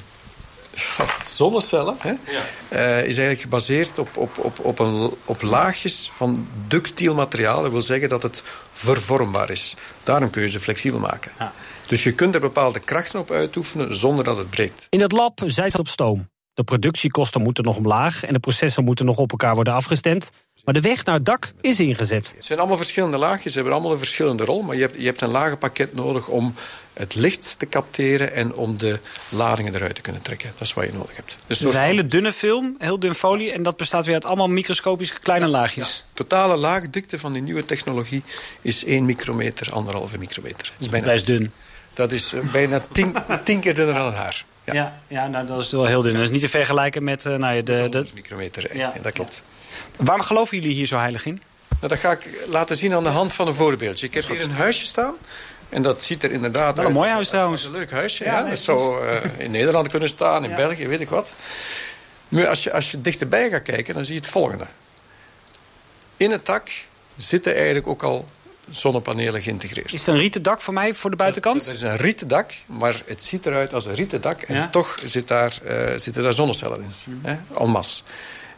zonnecellen 1.26 1.96
hè, 2.00 2.10
ja. 2.10 2.18
uh, 2.70 2.98
is 2.98 3.04
eigenlijk 3.04 3.42
gebaseerd 3.42 4.00
op, 4.00 4.18
op, 4.18 4.38
op, 4.38 4.60
op, 4.60 4.80
een, 4.80 5.14
op 5.26 5.42
laagjes 5.42 6.10
van 6.14 6.48
ductiel 6.68 7.14
materiaal. 7.14 7.62
Dat 7.62 7.72
wil 7.72 7.82
zeggen 7.82 8.10
dat 8.10 8.24
het 8.24 8.44
vervormbaar 8.72 9.50
is. 9.50 9.76
Daarom 10.04 10.30
kun 10.30 10.42
je 10.42 10.50
ze 10.50 10.60
flexibel 10.60 11.00
maken. 11.00 11.32
Ja. 11.40 11.54
Dus 11.88 12.04
je 12.04 12.14
kunt 12.14 12.36
er 12.36 12.42
bepaalde 12.42 12.80
krachten 12.80 13.20
op 13.20 13.32
uitoefenen 13.32 13.96
zonder 13.96 14.26
dat 14.26 14.38
het 14.38 14.50
breekt. 14.50 14.88
In 14.90 15.02
het 15.02 15.12
lab 15.12 15.42
zijn 15.46 15.72
ze 15.72 15.78
op 15.78 15.88
stoom. 15.88 16.30
De 16.54 16.64
productiekosten 16.64 17.42
moeten 17.42 17.64
nog 17.64 17.78
omlaag 17.78 18.24
en 18.24 18.34
de 18.34 18.40
processen 18.40 18.84
moeten 18.84 19.06
nog 19.06 19.18
op 19.18 19.32
elkaar 19.32 19.56
worden 19.56 19.74
afgestemd. 19.74 20.30
Maar 20.64 20.74
de 20.74 20.82
weg 20.82 21.06
naar 21.06 21.16
het 21.16 21.26
dak 21.26 21.52
is 21.62 21.80
ingezet. 21.80 22.34
Het 22.36 22.46
zijn 22.46 22.60
allemaal 22.60 22.78
verschillende 22.78 23.18
laagjes, 23.18 23.52
ze 23.52 23.58
hebben 23.58 23.74
allemaal 23.74 23.92
een 23.92 23.98
verschillende 23.98 24.46
rol. 24.46 24.62
Maar 24.62 24.76
je 24.76 24.82
hebt, 24.82 24.96
je 24.98 25.06
hebt 25.06 25.22
een 25.22 25.32
lage 25.32 25.58
pakket 25.58 25.94
nodig 25.94 26.28
om 26.28 26.56
het 26.94 27.16
licht 27.16 27.56
te 27.60 27.68
capteren... 27.68 28.34
en 28.34 28.54
om 28.54 28.78
de 28.78 29.00
ladingen 29.30 29.76
eruit 29.76 29.96
te 29.96 30.02
kunnen 30.02 30.22
trekken. 30.22 30.50
Dat 30.52 30.68
is 30.68 30.74
wat 30.74 30.86
je 30.86 30.94
nodig 30.94 31.16
hebt. 31.16 31.38
Dus 31.48 31.60
een 31.60 31.76
hele 31.76 32.08
dunne 32.08 32.32
film, 32.32 32.76
heel 32.80 33.00
dun 33.00 33.14
folie... 33.14 33.52
en 33.52 33.64
dat 33.64 33.78
bestaat 33.78 34.06
weer 34.06 34.14
uit 34.14 34.26
allemaal 34.26 34.48
microscopische 34.48 35.20
kleine 35.20 35.46
ja, 35.46 35.52
laagjes. 35.52 35.98
Ja. 35.98 36.12
Totale 36.14 36.58
laagdikte 36.58 37.20
van 37.20 37.34
die 37.34 37.42
nieuwe 37.42 37.66
technologie 37.66 38.24
is 38.62 38.84
1 38.84 39.06
micrometer, 39.06 39.74
anderhalve 39.74 40.18
micrometer. 40.18 40.58
Dat 40.58 40.80
is 40.80 40.90
bijna 40.90 41.16
dat 41.16 41.26
dun. 41.26 41.52
Dat 41.94 42.12
is 42.12 42.34
bijna 42.52 42.86
tien, 42.92 43.16
tien 43.44 43.60
keer 43.60 43.76
dunner 43.76 43.94
dan 43.94 44.08
een 44.08 44.14
haar. 44.14 44.46
Ja, 44.64 44.74
ja, 44.74 45.02
ja 45.08 45.28
nou, 45.28 45.48
dat 45.48 45.62
is 45.62 45.72
wel 45.72 45.86
heel 45.86 46.02
dun. 46.02 46.14
Dat 46.14 46.22
is 46.22 46.30
niet 46.30 46.42
te 46.42 46.50
vergelijken 46.50 47.04
met 47.04 47.26
uh, 47.26 47.36
nou, 47.36 47.64
de, 47.64 47.88
de... 47.90 48.06
micrometer, 48.14 48.78
ja. 48.78 48.94
dat 49.02 49.14
klopt. 49.14 49.44
Waarom 50.00 50.26
geloven 50.26 50.58
jullie 50.58 50.76
hier 50.76 50.86
zo 50.86 50.98
heilig 50.98 51.26
in? 51.26 51.42
Nou, 51.68 51.88
dat 51.88 52.00
ga 52.00 52.12
ik 52.12 52.46
laten 52.48 52.76
zien 52.76 52.94
aan 52.94 53.04
de 53.04 53.10
hand 53.10 53.34
van 53.34 53.48
een 53.48 53.54
voorbeeldje. 53.54 54.08
Ik 54.08 54.14
heb 54.14 54.28
hier 54.28 54.42
een 54.42 54.52
huisje 54.52 54.86
staan. 54.86 55.14
En 55.70 55.82
dat 55.82 56.04
ziet 56.04 56.24
er 56.24 56.32
inderdaad 56.32 56.76
Wel 56.76 56.86
een 56.86 56.92
mooi 56.92 57.10
huis 57.10 57.30
trouwens. 57.30 57.64
Een 57.64 57.72
leuk 57.72 57.92
huisje, 57.92 58.24
ja. 58.24 58.40
ja. 58.40 58.50
dat 58.50 58.60
zou 58.60 59.06
uh, 59.06 59.16
in 59.38 59.52
Nederland 59.52 59.88
kunnen 59.88 60.10
staan, 60.10 60.44
in 60.44 60.50
ja. 60.50 60.56
België, 60.56 60.88
weet 60.88 61.02
ik 61.02 61.10
wat. 61.10 61.34
Maar 62.28 62.48
als 62.48 62.64
je, 62.64 62.74
als 62.74 62.92
je 62.92 63.02
dichterbij 63.02 63.50
gaat 63.50 63.62
kijken, 63.62 63.94
dan 63.94 64.06
zie 64.06 64.14
je 64.14 64.20
het 64.20 64.30
volgende. 64.30 64.66
In 66.18 66.32
het 66.32 66.46
dak 66.46 66.70
zitten 67.16 67.56
eigenlijk 67.56 67.88
ook 67.88 68.04
al 68.04 68.28
zonnepanelen 68.70 69.42
geïntegreerd. 69.42 69.94
Is 69.94 70.00
het 70.00 70.08
een 70.08 70.18
rieten 70.18 70.42
dak 70.42 70.62
voor 70.62 70.74
mij, 70.74 70.94
voor 70.94 71.10
de 71.10 71.16
buitenkant? 71.16 71.66
Het 71.66 71.76
is 71.76 71.82
een 71.82 71.98
rieten 71.98 72.28
dak, 72.28 72.52
maar 72.66 73.02
het 73.06 73.24
ziet 73.24 73.46
eruit 73.46 73.74
als 73.74 73.86
een 73.86 73.96
rieten 73.96 74.22
dak. 74.22 74.42
En 74.42 74.56
ja? 74.56 74.68
toch 74.70 74.98
zit 75.04 75.28
daar, 75.28 75.58
uh, 75.64 75.98
zitten 75.98 76.24
daar 76.24 76.34
zonnecellen 76.34 76.82
in, 76.82 76.94
mm. 77.04 77.20
hè, 77.22 77.38
en 77.60 77.70
masse. 77.70 78.04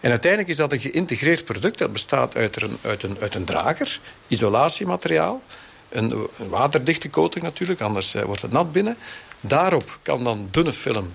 En 0.04 0.10
uiteindelijk 0.10 0.52
is 0.52 0.58
dat 0.58 0.72
een 0.72 0.80
geïntegreerd 0.80 1.46
product. 1.46 1.78
Dat 1.78 1.94
bestaat 1.94 2.36
uit 2.36 2.62
een, 2.62 2.78
uit 2.82 3.04
een, 3.04 3.18
uit 3.20 3.36
een 3.36 3.46
drager, 3.46 4.00
isolatiemateriaal... 4.28 5.42
Een, 5.89 6.28
een 6.38 6.50
waterdichte 6.50 7.10
coating 7.10 7.44
natuurlijk, 7.44 7.82
anders 7.82 8.16
uh, 8.16 8.24
wordt 8.24 8.42
het 8.42 8.52
nat 8.52 8.72
binnen. 8.72 8.98
Daarop 9.39 10.00
kan 10.02 10.24
dan 10.24 10.48
dunne 10.52 10.74
film, 10.74 11.13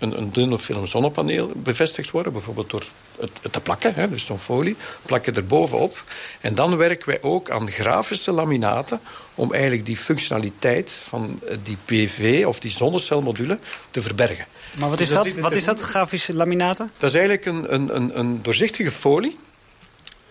een, 0.00 0.18
een 0.18 0.30
dunne 0.32 0.58
film 0.58 0.86
zonnepaneel 0.86 1.52
bevestigd 1.56 2.10
worden. 2.10 2.32
Bijvoorbeeld 2.32 2.70
door 2.70 2.84
het, 3.20 3.30
het 3.42 3.52
te 3.52 3.60
plakken, 3.60 3.94
hè, 3.94 4.08
dus 4.08 4.24
zo'n 4.24 4.38
folie. 4.38 4.76
Plak 5.02 5.24
je 5.24 5.32
er 5.32 5.46
bovenop. 5.46 6.04
En 6.40 6.54
dan 6.54 6.76
werken 6.76 7.08
wij 7.08 7.22
ook 7.22 7.50
aan 7.50 7.70
grafische 7.70 8.32
laminaten... 8.32 9.00
om 9.34 9.52
eigenlijk 9.52 9.86
die 9.86 9.96
functionaliteit 9.96 10.90
van 10.90 11.40
die 11.62 11.76
PV 11.84 12.44
of 12.46 12.60
die 12.60 12.70
zonnecelmodule 12.70 13.58
te 13.90 14.02
verbergen. 14.02 14.46
Maar 14.78 14.90
wat 14.90 15.00
is 15.00 15.06
dus 15.06 15.16
dat? 15.16 15.24
dat 15.24 15.34
wat 15.34 15.54
is 15.54 15.64
dat, 15.64 15.80
grafische 15.80 16.34
laminaten? 16.34 16.90
Dat 16.96 17.10
is 17.10 17.16
eigenlijk 17.16 17.46
een, 17.46 17.74
een, 17.74 17.96
een, 17.96 18.18
een 18.18 18.42
doorzichtige 18.42 18.90
folie 18.90 19.38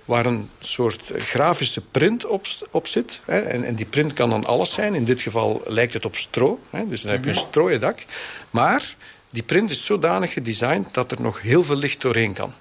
waar 0.09 0.25
een 0.25 0.49
soort 0.59 1.11
grafische 1.17 1.81
print 1.81 2.25
op, 2.25 2.45
op 2.71 2.87
zit. 2.87 3.21
Hè. 3.25 3.39
En, 3.39 3.63
en, 3.63 3.75
die 3.75 3.85
print 3.85 4.13
kan 4.13 4.29
dan 4.29 4.45
alles 4.45 4.73
zijn. 4.73 4.95
In 4.95 5.03
dit 5.03 5.21
geval 5.21 5.61
lijkt 5.65 5.93
het 5.93 6.05
op 6.05 6.15
stro. 6.15 6.59
Hè. 6.69 6.87
Dus 6.87 7.01
dan 7.01 7.11
heb 7.11 7.23
je 7.23 7.29
een 7.29 7.35
strooien 7.35 7.79
dak. 7.79 8.05
Maar 8.49 8.95
die 9.29 9.43
print 9.43 9.69
is 9.69 9.85
zodanig 9.85 10.33
gedesigned 10.33 10.93
dat 10.93 11.11
er 11.11 11.21
nog 11.21 11.41
heel 11.41 11.63
veel 11.63 11.75
licht 11.75 12.01
doorheen 12.01 12.33
kan. 12.33 12.53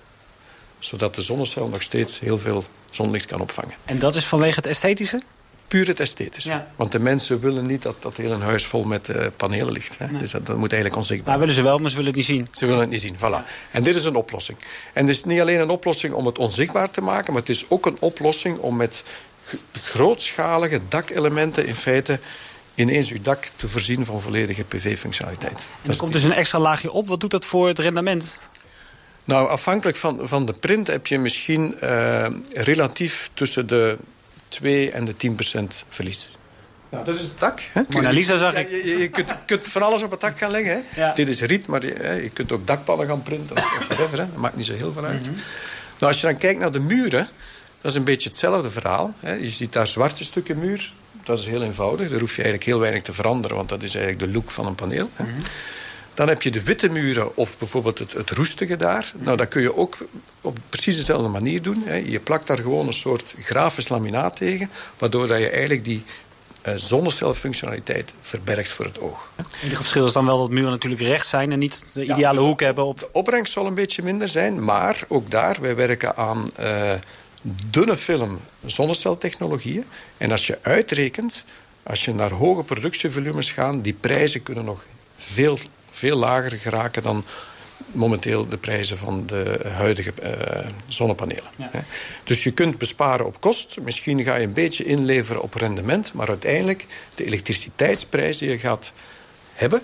Zodat 0.78 1.14
de 1.14 1.22
zonnecel 1.22 1.68
nog 1.68 1.82
steeds 1.82 2.20
heel 2.20 2.38
veel 2.38 2.64
zonlicht 2.90 3.26
kan 3.26 3.40
opvangen. 3.40 3.74
En 3.84 3.98
dat 3.98 4.16
is 4.16 4.24
vanwege 4.24 4.56
het 4.56 4.66
esthetische? 4.66 5.22
puur 5.68 5.86
het 5.86 6.00
esthetisch. 6.00 6.48
Want 6.76 6.92
de 6.92 6.98
mensen 6.98 7.40
willen 7.40 7.66
niet 7.66 7.82
dat 7.82 8.02
dat 8.02 8.16
heel 8.16 8.32
een 8.32 8.40
huis 8.40 8.66
vol 8.66 8.84
met 8.84 9.08
uh, 9.08 9.26
panelen 9.36 9.72
ligt. 9.72 9.98
Hè. 9.98 10.18
Dus 10.18 10.30
dat, 10.30 10.46
dat, 10.46 10.56
moet 10.56 10.72
eigenlijk 10.72 11.00
onzichtbaar 11.00 11.28
Nou, 11.28 11.38
willen 11.38 11.54
ze 11.54 11.62
wel, 11.62 11.78
maar 11.78 11.90
ze 11.90 11.96
willen 11.96 12.10
het 12.10 12.20
niet 12.20 12.28
zien. 12.28 12.48
Ze 12.52 12.66
willen 12.66 12.80
het 12.80 12.90
niet 12.90 13.00
zien, 13.00 13.16
voilà. 13.16 13.70
En 13.70 13.82
dit 13.82 13.94
is 13.94 14.04
een 14.04 14.16
oplossing. 14.16 14.58
En 14.92 15.06
het 15.06 15.16
is 15.16 15.24
niet 15.24 15.40
alleen 15.40 15.60
een 15.60 15.70
oplossing 15.70 16.14
om 16.14 16.26
het 16.26 16.38
onzichtbaar 16.38 16.90
te 16.90 17.00
maken... 17.00 17.32
maar 17.32 17.42
het 17.42 17.50
is 17.50 17.64
ook 17.68 17.86
een 17.86 17.96
oplossing 18.00 18.58
om 18.58 18.76
met 18.76 19.02
grootschalige 19.72 20.80
dakelementen... 20.88 21.66
in 21.66 21.74
feite 21.74 22.18
ineens 22.78 23.12
uw 23.12 23.22
dak 23.22 23.50
te 23.56 23.68
voorzien 23.68 24.04
van 24.04 24.20
volledige 24.20 24.64
PV-functionaliteit. 24.64 25.66
En 25.82 25.90
er 25.90 25.96
komt 25.96 26.12
dus 26.12 26.22
een 26.22 26.32
extra 26.32 26.58
laagje 26.58 26.92
op. 26.92 27.08
Wat 27.08 27.20
doet 27.20 27.30
dat 27.30 27.44
voor 27.44 27.68
het 27.68 27.78
rendement? 27.78 28.38
Nou, 29.24 29.48
afhankelijk 29.48 29.96
van, 29.96 30.28
van 30.28 30.46
de 30.46 30.52
print 30.52 30.86
heb 30.86 31.06
je 31.06 31.18
misschien 31.18 31.74
uh, 31.82 32.26
relatief 32.52 33.30
tussen 33.34 33.66
de 33.66 33.96
2 34.48 34.90
en 34.90 35.04
de 35.04 35.16
10 35.16 35.34
procent 35.34 35.84
verlies. 35.88 36.30
Nou, 36.88 37.04
dat 37.04 37.16
is 37.16 37.28
het 37.28 37.40
dak. 37.40 37.60
Hè? 37.72 37.82
Mona 37.88 38.10
Lisa 38.10 38.36
zag 38.36 38.52
ja, 38.52 38.58
ik. 38.58 38.70
Je, 38.70 38.98
je, 38.98 39.08
kunt, 39.08 39.34
kunt, 39.46 39.68
van 39.68 39.82
alles 39.82 40.02
op 40.02 40.10
het 40.10 40.20
dak 40.20 40.38
gaan 40.38 40.50
leggen. 40.50 40.84
Hè? 40.88 41.00
Ja. 41.00 41.12
Dit 41.14 41.28
is 41.28 41.40
riet, 41.40 41.66
maar 41.66 41.86
je, 41.86 41.92
hè, 41.92 42.12
je, 42.12 42.30
kunt 42.30 42.52
ook 42.52 42.66
dakpannen 42.66 43.06
gaan 43.06 43.22
printen. 43.22 43.56
Of, 43.56 43.76
of 43.78 43.86
whatever, 43.86 44.18
hè? 44.18 44.26
Dat 44.26 44.36
maakt 44.36 44.56
niet 44.56 44.66
zo 44.66 44.74
heel 44.74 44.92
veel 44.92 45.04
uit. 45.04 45.26
Mm 45.26 45.32
-hmm. 45.32 45.42
Nou, 45.98 46.12
als 46.12 46.20
je 46.20 46.26
dan 46.26 46.36
kijkt 46.36 46.60
naar 46.60 46.72
de 46.72 46.80
muren... 46.80 47.28
dat 47.80 47.90
is 47.90 47.96
een 47.96 48.04
beetje 48.04 48.28
hetzelfde 48.28 48.70
verhaal. 48.70 49.14
Hè? 49.20 49.32
Je 49.32 49.50
ziet 49.50 49.72
daar 49.72 49.86
zwarte 49.86 50.24
stukken 50.24 50.58
muur. 50.58 50.92
Dat 51.28 51.38
is 51.38 51.46
heel 51.46 51.62
eenvoudig. 51.62 52.08
Daar 52.10 52.20
hoef 52.20 52.36
je 52.36 52.42
eigenlijk 52.42 52.64
heel 52.64 52.80
weinig 52.80 53.02
te 53.02 53.12
veranderen... 53.12 53.56
want 53.56 53.68
dat 53.68 53.82
is 53.82 53.94
eigenlijk 53.94 54.24
de 54.26 54.38
look 54.38 54.50
van 54.50 54.66
een 54.66 54.74
paneel. 54.74 55.08
Hè? 55.12 55.24
Mm 55.24 55.30
-hmm. 55.30 55.44
Dan 56.14 56.28
heb 56.28 56.42
je 56.42 56.50
de 56.50 56.62
witte 56.62 56.88
muren 56.88 57.36
of 57.36 57.58
bijvoorbeeld 57.58 57.98
het, 57.98 58.12
het 58.12 58.30
roestige 58.30 58.76
daar. 58.76 59.12
Nou, 59.16 59.36
dat 59.36 59.48
kun 59.48 59.62
je 59.62 59.76
ook 59.76 59.96
op 60.40 60.58
precies 60.68 60.96
dezelfde 60.96 61.28
manier 61.28 61.62
doen. 61.62 61.82
Hè. 61.86 61.94
Je 61.94 62.20
plakt 62.20 62.46
daar 62.46 62.58
gewoon 62.58 62.86
een 62.86 62.92
soort 62.92 63.34
grafisch 63.40 63.88
laminaat 63.88 64.36
tegen... 64.36 64.70
waardoor 64.98 65.26
dat 65.26 65.38
je 65.38 65.50
eigenlijk 65.50 65.84
die 65.84 66.04
uh, 66.66 66.72
zonnecelfunctionaliteit 66.76 68.12
verbergt 68.20 68.72
voor 68.72 68.84
het 68.84 69.00
oog. 69.00 69.30
Het 69.36 69.74
verschil 69.74 70.06
is 70.06 70.12
dan 70.12 70.26
wel 70.26 70.38
dat 70.38 70.50
muren 70.50 70.70
natuurlijk 70.70 71.02
recht 71.02 71.26
zijn... 71.26 71.52
en 71.52 71.58
niet 71.58 71.84
de 71.92 72.02
ideale 72.02 72.20
ja, 72.20 72.30
dus 72.30 72.40
hoek 72.40 72.60
hebben. 72.60 72.84
Op... 72.84 72.98
De 72.98 73.08
opbrengst 73.12 73.52
zal 73.52 73.66
een 73.66 73.74
beetje 73.74 74.02
minder 74.02 74.28
zijn, 74.28 74.64
maar 74.64 75.00
ook 75.08 75.30
daar... 75.30 75.56
wij 75.60 75.76
werken 75.76 76.16
aan 76.16 76.50
uh, 76.60 76.92
dunne 77.42 77.96
film 77.96 78.40
zonneceltechnologieën. 78.66 79.84
En 80.16 80.30
als 80.30 80.46
je 80.46 80.58
uitrekent, 80.62 81.44
als 81.82 82.04
je 82.04 82.14
naar 82.14 82.30
hoge 82.30 82.62
productievolumes 82.62 83.52
gaat... 83.52 83.84
die 83.84 83.92
prijzen 83.92 84.42
kunnen 84.42 84.64
nog 84.64 84.82
veel 85.14 85.58
veel 85.90 86.16
lager 86.16 86.58
geraken 86.58 87.02
dan 87.02 87.24
momenteel 87.92 88.48
de 88.48 88.58
prijzen 88.58 88.98
van 88.98 89.26
de 89.26 89.60
huidige 89.68 90.12
uh, 90.22 90.70
zonnepanelen. 90.88 91.50
Ja. 91.56 91.84
Dus 92.24 92.42
je 92.42 92.50
kunt 92.50 92.78
besparen 92.78 93.26
op 93.26 93.40
kost. 93.40 93.80
Misschien 93.80 94.24
ga 94.24 94.34
je 94.34 94.46
een 94.46 94.52
beetje 94.52 94.84
inleveren 94.84 95.42
op 95.42 95.54
rendement. 95.54 96.12
Maar 96.12 96.28
uiteindelijk, 96.28 96.86
de 97.14 97.24
elektriciteitsprijs 97.24 98.38
die 98.38 98.50
je 98.50 98.58
gaat 98.58 98.92
hebben... 99.52 99.82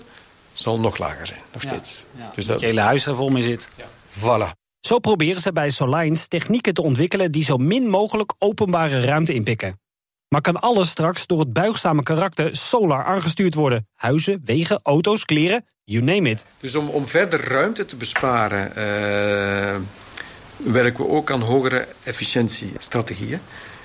zal 0.53 0.81
nog 0.81 0.99
lager 0.99 1.27
zijn, 1.27 1.43
nog 1.53 1.63
steeds. 1.63 2.05
Ja. 2.17 2.31
Dus 2.35 2.47
dat 2.47 2.61
je 2.61 2.67
hele 2.67 2.81
huis 2.81 3.07
er 3.07 3.17
vol 3.17 3.31
mee 3.31 3.43
zit. 3.43 3.69
Ja. 3.77 3.85
Voilà. 4.09 4.64
Zo 4.87 4.99
proberen 4.99 5.43
ze 5.43 5.53
bij 5.53 5.71
Solines 5.71 6.27
technieken 6.27 6.75
te 6.75 6.83
ontwikkelen... 6.83 7.33
die 7.33 7.45
zo 7.45 7.57
min 7.57 7.89
mogelijk 7.89 8.33
openbare 8.39 9.01
ruimte 9.01 9.35
inpikken. 9.35 9.81
Maar 10.29 10.41
kan 10.41 10.61
alles 10.61 10.89
straks 10.89 11.27
door 11.27 11.39
het 11.39 11.53
buigzame 11.53 12.03
karakter 12.03 12.57
solar 12.57 13.05
aangestuurd 13.05 13.55
worden? 13.55 13.89
Huizen, 13.95 14.41
wegen, 14.45 14.81
auto's, 14.83 15.25
kleren, 15.25 15.65
you 15.85 16.05
name 16.05 16.31
it. 16.31 16.47
Dus 16.61 16.75
om, 16.75 16.89
om 16.89 17.07
verder 17.07 17.49
ruimte 17.49 17.85
te 17.87 17.97
besparen... 17.97 18.69
Uh, 18.69 19.81
werken 20.73 21.05
we 21.05 21.11
ook 21.11 21.31
aan 21.31 21.41
hogere 21.41 21.87
efficiëntiestrategieën. 22.03 23.41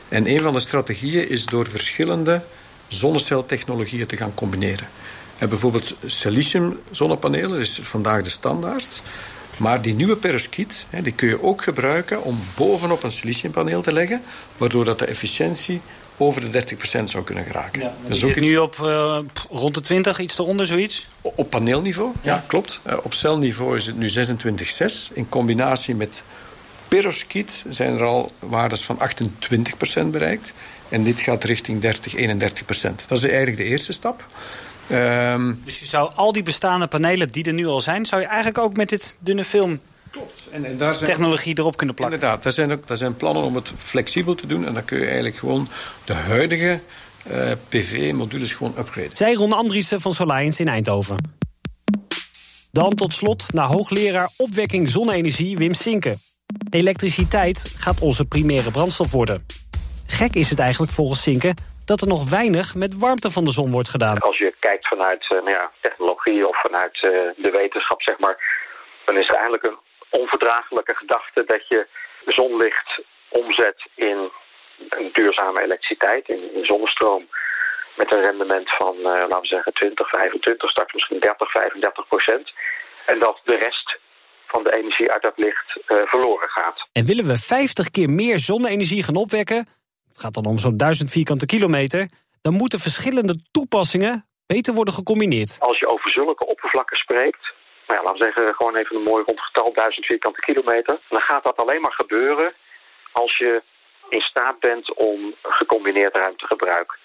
En 0.07 0.27
een 0.27 0.41
van 0.41 0.53
de 0.53 0.59
strategieën 0.59 1.29
is 1.29 1.45
door 1.45 1.67
verschillende 1.67 2.41
zonneceltechnologieën 2.87 4.07
te 4.07 4.17
gaan 4.17 4.33
combineren. 4.33 4.87
En 5.37 5.49
bijvoorbeeld 5.49 5.95
silicium 6.05 6.79
zonnepanelen 6.91 7.59
is 7.59 7.79
vandaag 7.83 8.23
de 8.23 8.29
standaard. 8.29 9.01
Maar 9.59 9.81
die 9.81 9.93
nieuwe 9.93 10.15
perovskiet, 10.15 10.85
die 11.03 11.13
kun 11.13 11.27
je 11.27 11.43
ook 11.43 11.61
gebruiken 11.61 12.23
om 12.23 12.39
bovenop 12.55 13.03
een 13.03 13.11
siliciumpaneel 13.11 13.81
te 13.81 13.93
leggen, 13.93 14.21
waardoor 14.57 14.85
dat 14.85 14.99
de 14.99 15.05
efficiëntie 15.05 15.81
over 16.17 16.51
de 16.51 16.65
30% 17.01 17.03
zou 17.03 17.23
kunnen 17.23 17.43
geraken. 17.43 17.81
Ja, 17.81 17.93
dus 18.07 18.19
zit 18.19 18.39
nu 18.39 18.57
op 18.57 18.77
uh, 18.81 19.17
rond 19.49 19.73
de 19.73 19.81
20, 19.81 20.19
iets 20.19 20.39
eronder, 20.39 20.67
zoiets? 20.67 21.07
Op 21.21 21.49
paneelniveau, 21.49 22.11
ja, 22.21 22.33
ja 22.33 22.43
klopt. 22.47 22.81
Uh, 22.87 22.97
op 23.03 23.13
celniveau 23.13 23.77
is 23.77 23.85
het 23.85 23.97
nu 23.97 24.09
26,6. 24.09 25.13
In 25.13 25.29
combinatie 25.29 25.95
met 25.95 26.23
perovskiet 26.87 27.65
zijn 27.69 27.97
er 27.97 28.03
al 28.03 28.31
waardes 28.39 28.81
van 28.81 28.99
28% 30.03 30.07
bereikt. 30.07 30.53
En 30.89 31.03
dit 31.03 31.19
gaat 31.19 31.43
richting 31.43 31.81
30, 31.81 32.15
31%. 32.15 32.19
Dat 33.07 33.17
is 33.17 33.23
eigenlijk 33.23 33.57
de 33.57 33.63
eerste 33.63 33.93
stap. 33.93 34.25
Um, 34.91 35.61
dus 35.65 35.79
je 35.79 35.85
zou 35.85 36.11
al 36.15 36.31
die 36.31 36.43
bestaande 36.43 36.87
panelen 36.87 37.29
die 37.29 37.43
er 37.43 37.53
nu 37.53 37.67
al 37.67 37.81
zijn... 37.81 38.05
zou 38.05 38.21
je 38.21 38.27
eigenlijk 38.27 38.57
ook 38.57 38.77
met 38.77 38.89
dit 38.89 39.17
dunne 39.19 39.43
film 39.43 39.79
Klopt. 40.11 40.47
En, 40.51 40.65
en 40.65 40.77
daar 40.77 40.95
zijn 40.95 41.09
technologie 41.09 41.57
erop 41.57 41.77
kunnen 41.77 41.95
plakken. 41.95 42.17
Inderdaad, 42.17 42.43
daar 42.43 42.53
zijn, 42.53 42.71
ook, 42.71 42.87
daar 42.87 42.97
zijn 42.97 43.17
plannen 43.17 43.43
om 43.43 43.55
het 43.55 43.71
flexibel 43.77 44.35
te 44.35 44.47
doen. 44.47 44.65
En 44.65 44.73
dan 44.73 44.85
kun 44.85 44.97
je 44.97 45.05
eigenlijk 45.05 45.35
gewoon 45.35 45.67
de 46.05 46.13
huidige 46.13 46.79
uh, 47.31 47.51
PV-modules 47.69 48.53
gewoon 48.53 48.73
upgraden. 48.77 49.17
Zij 49.17 49.33
Ron 49.33 49.53
Andriessen 49.53 50.01
van 50.01 50.13
Soliance 50.13 50.61
in 50.61 50.67
Eindhoven. 50.67 51.37
Dan 52.71 52.95
tot 52.95 53.13
slot 53.13 53.53
naar 53.53 53.67
hoogleraar 53.67 54.29
opwekking 54.37 54.89
zonne-energie 54.89 55.57
Wim 55.57 55.73
Sinke. 55.73 56.17
Elektriciteit 56.69 57.71
gaat 57.75 57.99
onze 57.99 58.25
primaire 58.25 58.71
brandstof 58.71 59.11
worden. 59.11 59.45
Gek 60.19 60.33
is 60.33 60.49
het 60.49 60.59
eigenlijk 60.59 60.91
volgens 60.91 61.21
Sinke 61.21 61.53
dat 61.85 62.01
er 62.01 62.07
nog 62.07 62.29
weinig 62.29 62.75
met 62.75 62.93
warmte 62.97 63.31
van 63.31 63.45
de 63.45 63.51
zon 63.51 63.71
wordt 63.71 63.89
gedaan. 63.89 64.17
Als 64.17 64.37
je 64.37 64.53
kijkt 64.59 64.87
vanuit 64.87 65.23
uh, 65.23 65.29
nou 65.29 65.49
ja, 65.49 65.71
technologie 65.81 66.47
of 66.47 66.61
vanuit 66.61 66.95
uh, 66.95 67.11
de 67.45 67.51
wetenschap, 67.51 68.01
zeg 68.01 68.19
maar, 68.19 68.37
dan 69.05 69.17
is 69.17 69.29
er 69.29 69.35
eigenlijk 69.35 69.63
een 69.63 69.77
onverdraaglijke 70.09 70.95
gedachte 70.95 71.43
dat 71.45 71.67
je 71.67 71.87
zonlicht 72.25 73.01
omzet 73.29 73.87
in 73.95 74.29
een 74.89 75.09
duurzame 75.13 75.61
elektriciteit, 75.61 76.27
in, 76.27 76.55
in 76.55 76.65
zonnestroom. 76.65 77.27
Met 77.97 78.11
een 78.11 78.21
rendement 78.21 78.69
van, 78.69 78.95
uh, 78.97 79.03
laten 79.03 79.41
we 79.41 79.47
zeggen, 79.47 79.73
20, 79.73 80.09
25, 80.09 80.69
straks 80.69 80.93
misschien 80.93 81.19
30, 81.19 81.51
35 81.51 82.07
procent. 82.07 82.53
En 83.05 83.19
dat 83.19 83.41
de 83.43 83.55
rest 83.55 83.99
van 84.47 84.63
de 84.63 84.73
energie 84.73 85.11
uit 85.11 85.21
dat 85.21 85.37
licht 85.37 85.79
uh, 85.87 85.97
verloren 86.05 86.49
gaat. 86.49 86.87
En 86.93 87.05
willen 87.05 87.25
we 87.25 87.37
50 87.37 87.89
keer 87.89 88.09
meer 88.09 88.39
zonne-energie 88.39 89.03
gaan 89.03 89.15
opwekken, 89.15 89.67
het 90.09 90.19
gaat 90.19 90.33
dan 90.33 90.45
om 90.45 90.57
zo'n 90.57 90.77
1000 90.77 91.11
vierkante 91.11 91.45
kilometer, 91.45 92.09
dan 92.41 92.53
moeten 92.53 92.79
verschillende 92.79 93.39
toepassingen 93.51 94.25
beter 94.47 94.73
worden 94.73 94.93
gecombineerd. 94.93 95.57
Als 95.59 95.79
je 95.79 95.87
over 95.87 96.09
zulke 96.09 96.45
oppervlakken 96.45 96.97
spreekt, 96.97 97.53
nou 97.87 97.99
ja, 97.99 98.05
laten 98.05 98.25
we 98.25 98.31
zeggen, 98.33 98.55
gewoon 98.55 98.75
even 98.75 98.95
een 98.95 99.03
mooi 99.11 99.23
rondgetal, 99.25 99.73
1000 99.73 100.05
vierkante 100.05 100.39
kilometer. 100.39 100.99
Dan 101.09 101.21
gaat 101.21 101.43
dat 101.43 101.57
alleen 101.57 101.81
maar 101.81 101.93
gebeuren 101.93 102.53
als 103.11 103.37
je 103.37 103.61
in 104.09 104.21
staat 104.21 104.59
bent 104.59 104.93
om 104.93 105.35
gecombineerd 105.41 106.15
ruimtegebruik 106.15 106.99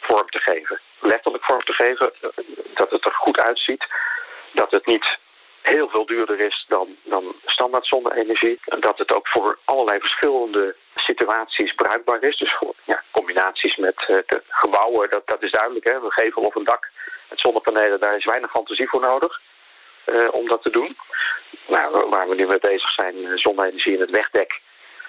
vorm 0.00 0.28
te 0.28 0.38
geven. 0.38 0.80
Letterlijk 1.00 1.44
vorm 1.44 1.64
te 1.64 1.72
geven, 1.72 2.12
dat 2.74 2.90
het 2.90 3.04
er 3.04 3.12
goed 3.14 3.38
uitziet. 3.38 3.86
Dat 4.52 4.70
het 4.70 4.86
niet 4.86 5.18
heel 5.68 5.88
veel 5.88 6.06
duurder 6.06 6.40
is 6.40 6.64
dan, 6.68 6.96
dan 7.02 7.34
standaard 7.44 7.86
zonne-energie. 7.86 8.60
Dat 8.64 8.98
het 8.98 9.12
ook 9.12 9.28
voor 9.28 9.58
allerlei 9.64 10.00
verschillende 10.00 10.76
situaties 10.94 11.74
bruikbaar 11.74 12.22
is. 12.22 12.36
Dus 12.36 12.52
voor 12.52 12.74
ja, 12.84 13.02
combinaties 13.10 13.76
met 13.76 14.06
uh, 14.08 14.16
de 14.26 14.42
gebouwen, 14.48 15.10
dat, 15.10 15.26
dat 15.26 15.42
is 15.42 15.50
duidelijk. 15.50 15.84
Hè? 15.84 15.94
Een 15.94 16.12
gevel 16.12 16.42
of 16.42 16.54
een 16.54 16.64
dak 16.64 16.88
met 17.28 17.40
zonnepanelen, 17.40 18.00
daar 18.00 18.16
is 18.16 18.24
weinig 18.24 18.50
fantasie 18.50 18.88
voor 18.88 19.00
nodig 19.00 19.40
uh, 20.06 20.28
om 20.30 20.48
dat 20.48 20.62
te 20.62 20.70
doen. 20.70 20.96
Nou, 21.66 22.08
waar 22.08 22.28
we 22.28 22.34
nu 22.34 22.46
mee 22.46 22.58
bezig 22.58 22.90
zijn, 22.90 23.16
uh, 23.16 23.36
zonne-energie 23.36 23.94
in 23.94 24.00
het 24.00 24.10
wegdek. 24.10 24.60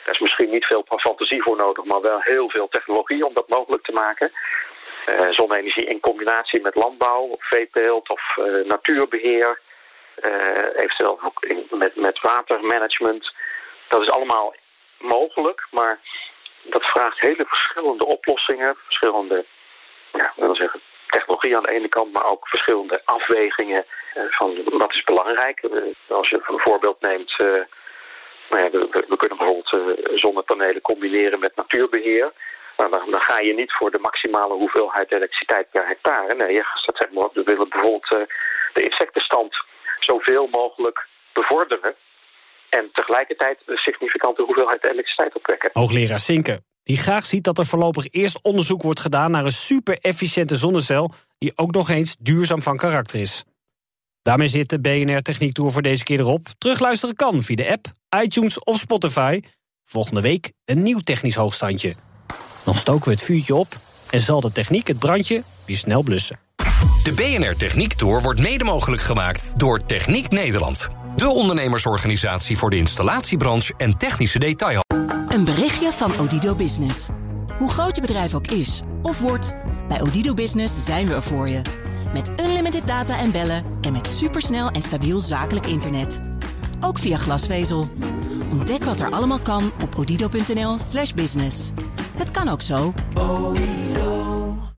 Daar 0.04 0.14
is 0.14 0.22
misschien 0.22 0.50
niet 0.50 0.66
veel 0.66 0.86
fantasie 0.98 1.42
voor 1.42 1.58
nodig, 1.58 1.84
maar 1.84 2.02
wel 2.02 2.22
heel 2.22 2.50
veel 2.50 2.68
technologie 2.68 3.26
om 3.26 3.34
dat 3.34 3.48
mogelijk 3.48 3.84
te 3.84 3.92
maken. 3.92 4.32
Zonne-energie 5.30 5.86
in 5.86 6.00
combinatie 6.00 6.62
met 6.62 6.76
landbouw, 6.76 7.36
veeteelt 7.40 8.10
of 8.10 8.38
natuurbeheer. 8.64 9.62
Eventueel 10.76 11.20
ook 11.24 11.44
in, 11.44 11.68
met, 11.70 11.96
met 11.96 12.22
watermanagement. 12.22 13.34
Dat 13.88 14.02
is 14.02 14.10
allemaal 14.10 14.56
mogelijk, 14.98 15.68
maar 15.72 16.00
dat 16.62 16.86
vraagt 16.86 17.20
hele 17.20 17.46
verschillende 17.48 18.06
oplossingen, 18.06 18.76
verschillende, 18.86 19.46
ja, 20.14 20.34
wil 20.36 20.56
zeggen, 20.56 20.82
technologie 21.08 21.58
aan 21.58 21.64
de 21.64 21.72
ene 21.72 21.88
kant, 21.88 22.12
maar 22.12 22.26
ook 22.26 22.48
verschillende 22.48 23.02
afwegingen 23.06 23.86
uh, 24.16 24.24
van 24.30 24.64
wat 24.64 24.94
is 24.94 25.04
belangrijk. 25.04 25.64
Uh, 25.64 25.82
als 26.08 26.30
je 26.30 26.42
een 26.46 26.60
voorbeeld 26.60 27.02
neemt, 27.02 27.36
nou 28.50 28.64
ja, 28.64 28.70
we, 28.70 29.16
kunnen 29.18 29.38
bijvoorbeeld 29.38 30.00
zonnepanelen 30.20 30.82
combineren 30.82 31.40
met 31.40 31.56
natuurbeheer. 31.56 32.32
Maar 32.78 32.90
dan, 32.90 33.12
dan, 33.12 33.22
ga 33.22 33.40
je 33.40 33.54
niet 33.54 33.74
voor 33.74 33.92
de 33.92 34.00
maximale 34.00 34.54
hoeveelheid 34.54 35.12
elektriciteit 35.12 35.72
per 35.72 35.88
hectare. 35.88 36.34
Nee, 36.36 36.64
gaat 36.64 36.96
zeggen, 36.96 37.30
we 37.34 37.44
willen 37.44 37.70
bijvoorbeeld 37.70 38.28
de 38.74 38.84
insectenstand 38.84 39.64
zoveel 40.04 40.48
mogelijk 40.48 41.08
bevorderen. 41.34 41.96
En 42.70 42.90
tegelijkertijd 42.92 43.62
een 43.66 43.78
significante 43.78 44.42
hoeveelheid 44.42 44.84
elektriciteit 44.84 45.36
opwekken. 45.36 45.70
Hoogleraar 45.74 46.20
Sinke. 46.20 46.62
die 46.84 46.98
graag 46.98 47.26
ziet 47.26 47.44
dat 47.44 47.58
er 47.58 47.66
voorlopig 47.66 48.08
eerst 48.12 48.42
onderzoek 48.42 48.82
wordt 48.82 49.00
gedaan 49.00 49.32
naar 49.32 49.46
een 49.46 49.52
super-efficiënte 49.52 50.56
zonnecel 50.56 51.12
die 51.38 51.52
ook 51.56 51.72
nog 51.72 51.90
eens 51.90 52.16
duurzaam 52.20 52.62
van 52.62 52.78
karakter 52.78 53.20
is. 53.20 53.44
Daarmee 54.22 54.48
zit 54.48 54.70
de 54.70 54.80
BNR 54.80 55.22
Techniek 55.22 55.54
Tour 55.54 55.72
voor 55.72 55.82
deze 55.82 56.04
keer 56.04 56.20
erop. 56.20 56.48
Terugluisteren 56.58 57.16
kan 57.16 57.44
via 57.44 57.56
de 57.56 57.72
app, 57.72 57.86
iTunes 58.24 58.60
of 58.60 58.78
Spotify. 58.78 59.42
Volgende 59.86 60.22
week 60.22 60.52
een 60.66 60.84
nieuw 60.84 61.00
technisch 61.00 61.36
hoogstandje. 61.36 61.94
Dan 62.66 62.76
stoken 62.76 63.06
we 63.06 63.12
het 63.12 63.24
vuurtje 63.24 63.56
op 63.56 63.68
en 64.12 64.20
zal 64.20 64.42
de 64.42 64.52
techniek 64.52 64.88
het 64.88 65.00
brandje 65.00 65.42
weer 65.66 65.78
snel 65.78 66.04
blussen. 66.04 66.47
De 67.08 67.14
BNR 67.14 67.56
Techniek 67.56 67.94
Tour 67.94 68.22
wordt 68.22 68.40
mede 68.40 68.64
mogelijk 68.64 69.02
gemaakt 69.02 69.60
door 69.60 69.86
Techniek 69.86 70.30
Nederland. 70.30 70.88
De 71.16 71.30
ondernemersorganisatie 71.30 72.58
voor 72.58 72.70
de 72.70 72.78
installatiebranche 72.78 73.74
en 73.78 73.98
technische 73.98 74.40
detail. 74.40 74.80
Een 75.28 75.46
berichtje 75.46 75.92
van 75.92 76.20
Odido 76.20 76.56
Business. 76.56 77.08
Hoe 77.58 77.70
groot 77.70 77.96
je 77.96 78.02
bedrijf 78.02 78.34
ook 78.34 78.48
is 78.48 78.82
of 79.02 79.20
wordt, 79.20 79.54
bij 79.88 80.02
Odido 80.02 80.34
Business 80.34 80.86
zijn 80.86 81.08
we 81.08 81.14
er 81.14 81.24
voor 81.24 81.50
je. 81.50 81.62
Met 82.14 82.32
unlimited 82.42 82.88
data 82.88 83.20
en 83.20 83.32
bellen 83.32 83.64
en 83.82 83.94
met 83.94 84.08
supersnel 84.08 84.70
en 84.70 84.82
stabiel 84.82 85.20
zakelijk 85.20 85.66
internet. 85.66 86.22
Ook 86.80 87.00
via 87.00 87.18
glasvezel. 87.18 87.90
Ontdek 88.52 88.84
wat 88.84 89.00
er 89.00 89.12
allemaal 89.12 89.40
kan 89.40 89.72
op 89.84 89.96
odido.nl/slash 89.96 91.14
business. 91.14 91.72
Het 92.18 92.32
kan 92.32 92.48
ook 92.50 92.62
zo. 92.62 92.94